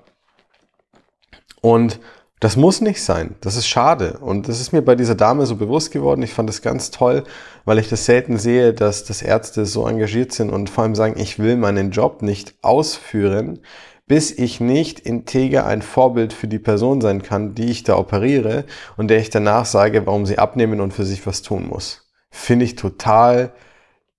Und 1.62 2.00
das 2.40 2.58
muss 2.58 2.82
nicht 2.82 3.02
sein. 3.02 3.36
Das 3.42 3.56
ist 3.56 3.68
schade. 3.68 4.20
Und 4.20 4.48
das 4.48 4.60
ist 4.60 4.74
mir 4.74 4.82
bei 4.82 4.96
dieser 4.96 5.16
Dame 5.16 5.46
so 5.46 5.56
bewusst 5.56 5.92
geworden. 5.92 6.22
Ich 6.22 6.34
fand 6.34 6.50
das 6.50 6.62
ganz 6.62 6.92
toll, 6.92 7.24
weil 7.64 7.80
ich 7.80 7.90
das 7.90 8.06
selten 8.06 8.38
sehe, 8.38 8.74
dass, 8.74 9.04
dass 9.06 9.22
Ärzte 9.22 9.66
so 9.66 9.88
engagiert 9.88 10.32
sind 10.32 10.50
und 10.52 10.70
vor 10.70 10.84
allem 10.84 10.96
sagen, 10.96 11.16
ich 11.18 11.40
will 11.40 11.56
meinen 11.56 11.92
Job 11.92 12.22
nicht 12.22 12.56
ausführen, 12.62 13.62
bis 14.08 14.32
ich 14.32 14.60
nicht 14.60 15.00
integer 15.00 15.66
ein 15.66 15.82
Vorbild 15.82 16.32
für 16.32 16.48
die 16.48 16.60
Person 16.60 17.02
sein 17.02 17.24
kann, 17.24 17.56
die 17.56 17.72
ich 17.72 17.84
da 17.84 17.98
operiere 17.98 18.66
und 18.98 19.08
der 19.10 19.20
ich 19.20 19.30
danach 19.30 19.66
sage, 19.66 20.06
warum 20.06 20.26
sie 20.26 20.38
abnehmen 20.38 20.80
und 20.80 20.94
für 20.94 21.06
sich 21.06 21.26
was 21.26 21.42
tun 21.42 21.68
muss. 21.68 22.08
Finde 22.30 22.66
ich 22.66 22.76
total 22.76 23.54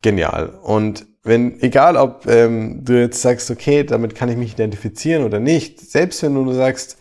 genial. 0.02 0.48
Und 0.62 1.06
wenn, 1.22 1.60
egal 1.60 1.96
ob 1.96 2.26
ähm, 2.26 2.84
du 2.84 2.98
jetzt 2.98 3.22
sagst, 3.22 3.50
okay, 3.50 3.84
damit 3.84 4.14
kann 4.14 4.28
ich 4.28 4.36
mich 4.36 4.52
identifizieren 4.54 5.24
oder 5.24 5.40
nicht, 5.40 5.80
selbst 5.80 6.22
wenn 6.22 6.34
du 6.34 6.52
sagst, 6.52 6.98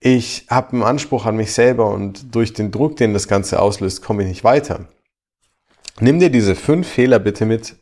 ich 0.00 0.46
habe 0.48 0.72
einen 0.72 0.82
Anspruch 0.82 1.26
an 1.26 1.36
mich 1.36 1.52
selber 1.52 1.90
und 1.90 2.34
durch 2.34 2.52
den 2.52 2.70
Druck, 2.70 2.96
den 2.96 3.14
das 3.14 3.28
Ganze 3.28 3.60
auslöst, 3.60 4.02
komme 4.02 4.22
ich 4.22 4.28
nicht 4.28 4.44
weiter. 4.44 4.88
Nimm 5.98 6.20
dir 6.20 6.30
diese 6.30 6.54
fünf 6.54 6.86
Fehler 6.86 7.18
bitte 7.18 7.46
mit 7.46 7.76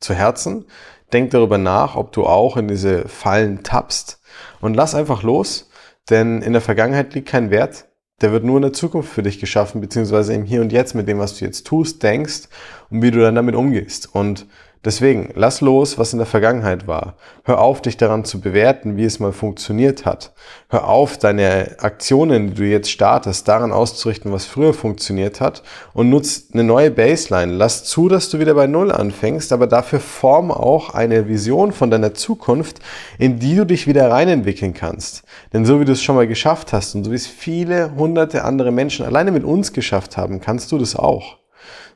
zu 0.00 0.14
Herzen. 0.14 0.64
Denk 1.12 1.30
darüber 1.30 1.58
nach, 1.58 1.96
ob 1.96 2.12
du 2.12 2.24
auch 2.24 2.56
in 2.56 2.68
diese 2.68 3.08
Fallen 3.08 3.62
tappst 3.62 4.20
und 4.60 4.74
lass 4.74 4.94
einfach 4.94 5.22
los. 5.22 5.68
denn 6.08 6.42
in 6.42 6.52
der 6.52 6.62
Vergangenheit 6.62 7.14
liegt 7.14 7.28
kein 7.28 7.50
Wert. 7.50 7.86
Der 8.20 8.32
wird 8.32 8.44
nur 8.44 8.56
in 8.56 8.62
der 8.62 8.72
Zukunft 8.72 9.12
für 9.12 9.22
dich 9.22 9.38
geschaffen, 9.38 9.80
beziehungsweise 9.80 10.34
im 10.34 10.44
Hier 10.44 10.60
und 10.60 10.72
Jetzt 10.72 10.94
mit 10.94 11.06
dem, 11.08 11.18
was 11.18 11.38
du 11.38 11.44
jetzt 11.44 11.66
tust, 11.66 12.02
denkst 12.02 12.48
und 12.90 13.00
wie 13.02 13.10
du 13.10 13.20
dann 13.20 13.34
damit 13.34 13.54
umgehst. 13.54 14.14
Und 14.14 14.46
Deswegen, 14.82 15.28
lass 15.34 15.60
los, 15.60 15.98
was 15.98 16.14
in 16.14 16.20
der 16.20 16.26
Vergangenheit 16.26 16.86
war. 16.86 17.14
Hör 17.44 17.60
auf, 17.60 17.82
dich 17.82 17.98
daran 17.98 18.24
zu 18.24 18.40
bewerten, 18.40 18.96
wie 18.96 19.04
es 19.04 19.20
mal 19.20 19.32
funktioniert 19.32 20.06
hat. 20.06 20.32
Hör 20.70 20.88
auf, 20.88 21.18
deine 21.18 21.76
Aktionen, 21.80 22.48
die 22.48 22.54
du 22.54 22.64
jetzt 22.64 22.90
startest, 22.90 23.46
daran 23.46 23.72
auszurichten, 23.72 24.32
was 24.32 24.46
früher 24.46 24.72
funktioniert 24.72 25.42
hat 25.42 25.62
und 25.92 26.08
nutz 26.08 26.44
eine 26.54 26.64
neue 26.64 26.90
Baseline. 26.90 27.52
Lass 27.52 27.84
zu, 27.84 28.08
dass 28.08 28.30
du 28.30 28.38
wieder 28.38 28.54
bei 28.54 28.66
Null 28.66 28.90
anfängst, 28.90 29.52
aber 29.52 29.66
dafür 29.66 30.00
form 30.00 30.50
auch 30.50 30.94
eine 30.94 31.28
Vision 31.28 31.72
von 31.72 31.90
deiner 31.90 32.14
Zukunft, 32.14 32.78
in 33.18 33.38
die 33.38 33.56
du 33.56 33.66
dich 33.66 33.86
wieder 33.86 34.10
reinentwickeln 34.10 34.72
kannst. 34.72 35.24
Denn 35.52 35.66
so 35.66 35.78
wie 35.80 35.84
du 35.84 35.92
es 35.92 36.02
schon 36.02 36.16
mal 36.16 36.26
geschafft 36.26 36.72
hast 36.72 36.94
und 36.94 37.04
so 37.04 37.10
wie 37.10 37.16
es 37.16 37.26
viele 37.26 37.94
hunderte 37.96 38.44
andere 38.44 38.70
Menschen 38.70 39.04
alleine 39.04 39.30
mit 39.30 39.44
uns 39.44 39.74
geschafft 39.74 40.16
haben, 40.16 40.40
kannst 40.40 40.72
du 40.72 40.78
das 40.78 40.96
auch. 40.96 41.39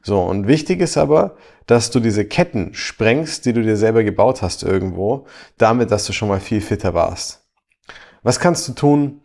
So, 0.05 0.23
und 0.23 0.47
wichtig 0.47 0.81
ist 0.81 0.99
aber, 0.99 1.37
dass 1.67 1.91
du 1.91 1.99
diese 1.99 2.27
Ketten 2.27 2.75
sprengst, 2.75 3.47
die 3.47 3.55
du 3.55 3.63
dir 3.63 3.79
selber 3.79 4.05
gebaut 4.05 4.43
hast 4.43 4.63
irgendwo, 4.63 5.27
damit, 5.57 5.91
dass 5.91 6.05
du 6.05 6.13
schon 6.13 6.29
mal 6.29 6.41
viel 6.41 6.61
fitter 6.61 6.93
warst. 6.93 7.47
Was 8.23 8.39
kannst 8.39 8.69
du 8.69 8.73
tun 8.75 9.23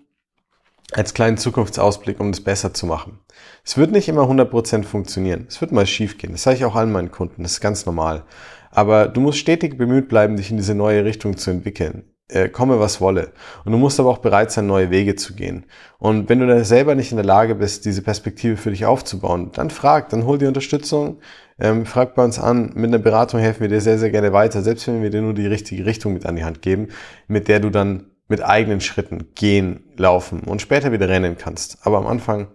als 0.93 1.13
kleinen 1.13 1.38
Zukunftsausblick, 1.38 2.21
um 2.21 2.31
das 2.31 2.41
besser 2.41 2.74
zu 2.74 2.86
machen? 2.86 3.19
Es 3.65 3.77
wird 3.77 3.91
nicht 3.91 4.07
immer 4.07 4.24
100% 4.24 4.83
funktionieren. 4.83 5.48
Es 5.50 5.59
wird 5.59 5.74
mal 5.74 5.86
schief 5.86 6.17
gehen. 6.17 6.31
Das 6.31 6.43
sage 6.43 6.55
ich 6.55 6.65
auch 6.65 6.75
allen 6.75 6.93
meinen 6.93 7.12
Kunden. 7.12 7.43
Das 7.43 7.53
ist 7.53 7.62
ganz 7.62 7.86
normal. 7.86 8.24
Aber 8.71 9.09
du 9.09 9.19
musst 9.19 9.39
stetig 9.39 9.77
bemüht 9.77 10.07
bleiben, 10.07 10.38
dich 10.38 10.50
in 10.50 10.57
diese 10.57 10.75
neue 10.75 11.03
Richtung 11.03 11.36
zu 11.36 11.51
entwickeln 11.51 12.05
äh, 12.29 12.50
komme 12.50 12.79
was 12.79 13.01
wolle. 13.01 13.31
Und 13.65 13.71
du 13.71 13.77
musst 13.77 14.00
aber 14.00 14.09
auch 14.09 14.19
bereit 14.19 14.51
sein, 14.51 14.67
neue 14.67 14.89
Wege 14.89 15.15
zu 15.15 15.36
gehen. 15.36 15.65
Und 15.98 16.29
wenn 16.29 16.39
du 16.39 16.48
da 16.48 16.63
selber 16.63 16.95
nicht 16.95 17.12
in 17.12 17.17
der 17.17 17.25
Lage 17.25 17.55
bist, 17.55 17.86
diese 17.86 18.01
Perspektive 18.01 18.57
für 18.57 18.69
dich 18.69 18.86
aufzubauen, 18.86 19.51
dann 19.53 19.69
frag, 19.69 20.09
dann 20.09 20.25
hol 20.25 20.38
die 20.38 20.45
Unterstützung, 20.45 21.19
ähm, 21.59 21.86
frag 21.86 22.15
bei 22.15 22.24
uns 22.24 22.39
an. 22.39 22.71
Mit 22.75 22.89
einer 22.89 23.00
Beratung 23.00 23.39
helfen 23.39 23.62
wir 23.62 23.67
dir 23.67 23.81
sehr, 23.81 23.98
sehr 23.98 24.12
gerne 24.12 24.31
weiter, 24.31 24.62
selbst 24.62 24.88
wenn 24.88 25.01
wir 25.01 25.09
dir 25.09 25.21
nur 25.21 25.33
die 25.33 25.48
richtige 25.48 25.86
Richtung 25.86 26.13
mit 26.13 26.25
an 26.25 26.36
die 26.36 26.45
Hand 26.45 26.62
geben, 26.62 26.89
mit 27.27 27.48
der 27.48 27.59
du 27.59 27.69
dann 27.69 28.12
mit 28.27 28.43
eigenen 28.43 28.79
Schritten 28.79 29.33
gehen, 29.33 29.83
laufen 29.98 30.41
und 30.41 30.62
später 30.62 30.91
wieder 30.91 31.09
rennen 31.09 31.38
kannst. 31.38 31.79
Aber 31.86 31.98
am 31.98 32.07
Anfang 32.07 32.48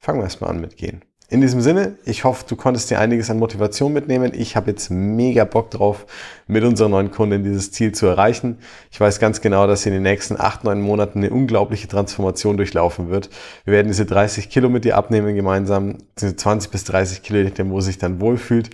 fangen 0.00 0.18
wir 0.18 0.24
erstmal 0.24 0.50
an 0.50 0.60
mit 0.60 0.76
gehen. 0.76 1.02
In 1.34 1.40
diesem 1.40 1.60
Sinne, 1.60 1.96
ich 2.04 2.22
hoffe, 2.22 2.44
du 2.46 2.54
konntest 2.54 2.92
dir 2.92 3.00
einiges 3.00 3.28
an 3.28 3.40
Motivation 3.40 3.92
mitnehmen. 3.92 4.30
Ich 4.36 4.54
habe 4.54 4.70
jetzt 4.70 4.88
mega 4.92 5.44
Bock 5.44 5.68
drauf, 5.68 6.06
mit 6.46 6.62
unserer 6.62 6.88
neuen 6.88 7.10
Kundin 7.10 7.42
dieses 7.42 7.72
Ziel 7.72 7.90
zu 7.90 8.06
erreichen. 8.06 8.58
Ich 8.92 9.00
weiß 9.00 9.18
ganz 9.18 9.40
genau, 9.40 9.66
dass 9.66 9.82
sie 9.82 9.88
in 9.88 9.94
den 9.94 10.04
nächsten 10.04 10.38
acht, 10.40 10.62
neun 10.62 10.80
Monaten 10.80 11.18
eine 11.18 11.30
unglaubliche 11.30 11.88
Transformation 11.88 12.56
durchlaufen 12.56 13.10
wird. 13.10 13.30
Wir 13.64 13.72
werden 13.72 13.88
diese 13.88 14.06
30 14.06 14.48
Kilo 14.48 14.68
mit 14.68 14.84
ihr 14.84 14.96
abnehmen 14.96 15.34
gemeinsam, 15.34 15.98
diese 16.20 16.36
20 16.36 16.70
bis 16.70 16.84
30 16.84 17.22
Kilo, 17.24 17.50
wo 17.64 17.80
sie 17.80 17.86
sich 17.86 17.98
dann 17.98 18.20
wohlfühlt. 18.20 18.70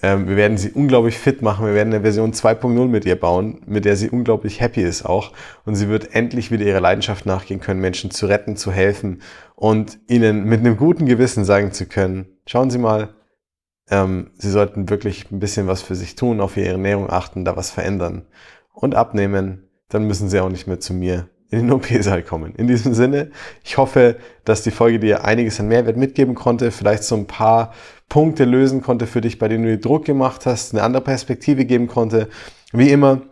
Ähm, 0.00 0.28
wir 0.28 0.36
werden 0.36 0.56
sie 0.56 0.70
unglaublich 0.70 1.18
fit 1.18 1.42
machen. 1.42 1.66
Wir 1.66 1.74
werden 1.74 1.92
eine 1.92 2.02
Version 2.02 2.32
2.0 2.32 2.86
mit 2.86 3.06
ihr 3.06 3.18
bauen, 3.18 3.58
mit 3.66 3.84
der 3.84 3.96
sie 3.96 4.10
unglaublich 4.10 4.60
happy 4.60 4.82
ist 4.82 5.04
auch. 5.04 5.32
Und 5.64 5.74
sie 5.74 5.88
wird 5.88 6.14
endlich 6.14 6.52
wieder 6.52 6.64
ihrer 6.64 6.80
Leidenschaft 6.80 7.26
nachgehen 7.26 7.60
können, 7.60 7.80
Menschen 7.80 8.12
zu 8.12 8.26
retten, 8.26 8.56
zu 8.56 8.70
helfen 8.70 9.20
und 9.54 9.98
ihnen 10.08 10.44
mit 10.44 10.60
einem 10.60 10.76
guten 10.76 11.06
Gewissen 11.06 11.44
sagen 11.44 11.72
zu 11.72 11.86
können, 11.86 12.26
schauen 12.46 12.70
Sie 12.70 12.78
mal, 12.78 13.14
ähm, 13.90 14.30
Sie 14.34 14.50
sollten 14.50 14.88
wirklich 14.88 15.30
ein 15.30 15.40
bisschen 15.40 15.66
was 15.66 15.82
für 15.82 15.94
sich 15.94 16.16
tun, 16.16 16.40
auf 16.40 16.56
Ihre 16.56 16.70
Ernährung 16.70 17.10
achten, 17.10 17.44
da 17.44 17.56
was 17.56 17.70
verändern 17.70 18.26
und 18.72 18.94
abnehmen. 18.94 19.68
Dann 19.88 20.06
müssen 20.06 20.28
Sie 20.28 20.40
auch 20.40 20.48
nicht 20.48 20.66
mehr 20.66 20.80
zu 20.80 20.94
mir 20.94 21.28
in 21.50 21.60
den 21.60 21.72
OP-Saal 21.72 22.22
kommen. 22.22 22.54
In 22.54 22.66
diesem 22.66 22.94
Sinne, 22.94 23.30
ich 23.62 23.76
hoffe, 23.76 24.16
dass 24.44 24.62
die 24.62 24.70
Folge 24.70 24.98
dir 24.98 25.24
einiges 25.24 25.60
an 25.60 25.68
Mehrwert 25.68 25.96
mitgeben 25.96 26.34
konnte, 26.34 26.70
vielleicht 26.70 27.04
so 27.04 27.16
ein 27.16 27.26
paar 27.26 27.72
Punkte 28.08 28.44
lösen 28.44 28.82
konnte 28.82 29.06
für 29.06 29.20
dich, 29.20 29.38
bei 29.38 29.48
denen 29.48 29.64
du 29.64 29.70
dir 29.70 29.80
Druck 29.80 30.04
gemacht 30.04 30.46
hast, 30.46 30.72
eine 30.72 30.82
andere 30.82 31.02
Perspektive 31.02 31.64
geben 31.64 31.86
konnte. 31.86 32.28
Wie 32.72 32.90
immer, 32.90 33.22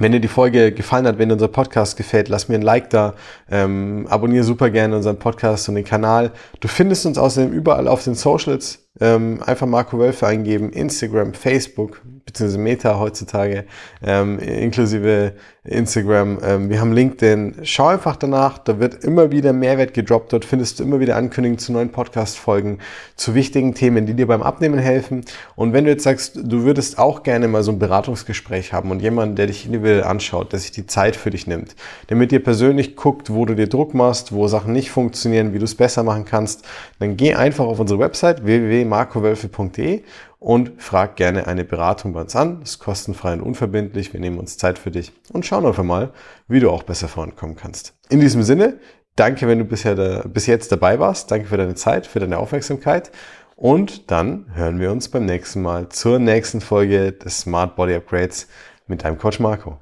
wenn 0.00 0.12
dir 0.12 0.20
die 0.20 0.28
Folge 0.28 0.72
gefallen 0.72 1.06
hat, 1.06 1.18
wenn 1.18 1.28
dir 1.28 1.34
unser 1.34 1.48
Podcast 1.48 1.96
gefällt, 1.96 2.28
lass 2.28 2.48
mir 2.48 2.56
ein 2.56 2.62
Like 2.62 2.90
da, 2.90 3.14
ähm, 3.50 4.06
abonniere 4.08 4.42
super 4.42 4.70
gerne 4.70 4.96
unseren 4.96 5.18
Podcast 5.18 5.68
und 5.68 5.76
den 5.76 5.84
Kanal. 5.84 6.32
Du 6.58 6.68
findest 6.68 7.06
uns 7.06 7.18
außerdem 7.18 7.52
überall 7.52 7.86
auf 7.86 8.02
den 8.02 8.14
Socials. 8.14 8.88
Ähm, 8.98 9.40
einfach 9.44 9.66
Marco 9.66 9.98
Wölfe 9.98 10.26
eingeben, 10.26 10.70
Instagram, 10.70 11.34
Facebook, 11.34 12.02
beziehungsweise 12.24 12.58
Meta 12.58 12.98
heutzutage, 12.98 13.64
ähm, 14.02 14.38
inklusive 14.38 15.34
Instagram. 15.64 16.38
Ähm, 16.42 16.70
wir 16.70 16.80
haben 16.80 16.92
LinkedIn. 16.92 17.56
Schau 17.64 17.88
einfach 17.88 18.16
danach, 18.16 18.56
da 18.56 18.80
wird 18.80 19.04
immer 19.04 19.30
wieder 19.30 19.52
Mehrwert 19.52 19.92
gedroppt. 19.92 20.32
Dort 20.32 20.46
findest 20.46 20.80
du 20.80 20.84
immer 20.84 21.00
wieder 21.00 21.16
Ankündigungen 21.16 21.58
zu 21.58 21.72
neuen 21.72 21.90
Podcast-Folgen, 21.90 22.78
zu 23.14 23.34
wichtigen 23.34 23.74
Themen, 23.74 24.06
die 24.06 24.14
dir 24.14 24.26
beim 24.26 24.42
Abnehmen 24.42 24.78
helfen. 24.78 25.22
Und 25.56 25.74
wenn 25.74 25.84
du 25.84 25.90
jetzt 25.90 26.04
sagst, 26.04 26.36
du 26.42 26.64
würdest 26.64 26.98
auch 26.98 27.22
gerne 27.22 27.46
mal 27.46 27.62
so 27.62 27.72
ein 27.72 27.78
Beratungsgespräch 27.78 28.72
haben 28.72 28.90
und 28.90 29.02
jemanden, 29.02 29.36
der 29.36 29.48
dich 29.48 29.66
individuell 29.66 30.04
anschaut, 30.04 30.52
der 30.52 30.60
sich 30.60 30.70
die 30.70 30.86
Zeit 30.86 31.14
für 31.14 31.28
dich 31.28 31.46
nimmt, 31.46 31.76
der 32.08 32.16
mit 32.16 32.32
dir 32.32 32.42
persönlich 32.42 32.96
guckt, 32.96 33.30
wo 33.30 33.44
du 33.44 33.54
dir 33.54 33.66
Druck 33.66 33.92
machst, 33.92 34.32
wo 34.32 34.48
Sachen 34.48 34.72
nicht 34.72 34.90
funktionieren, 34.90 35.52
wie 35.52 35.58
du 35.58 35.64
es 35.64 35.74
besser 35.74 36.02
machen 36.02 36.24
kannst, 36.24 36.66
dann 37.00 37.18
geh 37.18 37.34
einfach 37.34 37.66
auf 37.66 37.78
unsere 37.80 38.00
Website 38.00 38.44
www.markowölfe.de 38.46 40.02
und 40.40 40.82
frag 40.82 41.16
gerne 41.16 41.46
eine 41.46 41.64
Beratung 41.64 42.14
bei 42.14 42.22
uns 42.22 42.34
an. 42.34 42.60
Das 42.60 42.70
ist 42.70 42.78
kostenfrei 42.80 43.34
und 43.34 43.42
unverbindlich. 43.42 44.12
Wir 44.12 44.20
nehmen 44.20 44.38
uns 44.38 44.56
Zeit 44.56 44.78
für 44.78 44.90
dich 44.90 45.12
und 45.32 45.46
schauen 45.46 45.66
einfach 45.66 45.84
mal, 45.84 46.12
wie 46.48 46.58
du 46.58 46.70
auch 46.70 46.82
besser 46.82 47.06
vorankommen 47.06 47.54
kannst. 47.54 47.94
In 48.08 48.20
diesem 48.20 48.42
Sinne, 48.42 48.80
danke, 49.14 49.46
wenn 49.46 49.58
du 49.58 49.64
bisher 49.64 49.94
da, 49.94 50.24
bis 50.26 50.46
jetzt 50.46 50.72
dabei 50.72 50.98
warst. 50.98 51.30
Danke 51.30 51.46
für 51.46 51.58
deine 51.58 51.74
Zeit, 51.74 52.06
für 52.06 52.18
deine 52.18 52.38
Aufmerksamkeit. 52.38 53.12
Und 53.54 54.10
dann 54.10 54.46
hören 54.54 54.80
wir 54.80 54.90
uns 54.90 55.08
beim 55.08 55.26
nächsten 55.26 55.60
Mal 55.60 55.90
zur 55.90 56.18
nächsten 56.18 56.62
Folge 56.62 57.12
des 57.12 57.40
Smart 57.40 57.76
Body 57.76 57.94
Upgrades 57.94 58.48
mit 58.86 59.04
deinem 59.04 59.18
Coach 59.18 59.38
Marco. 59.38 59.78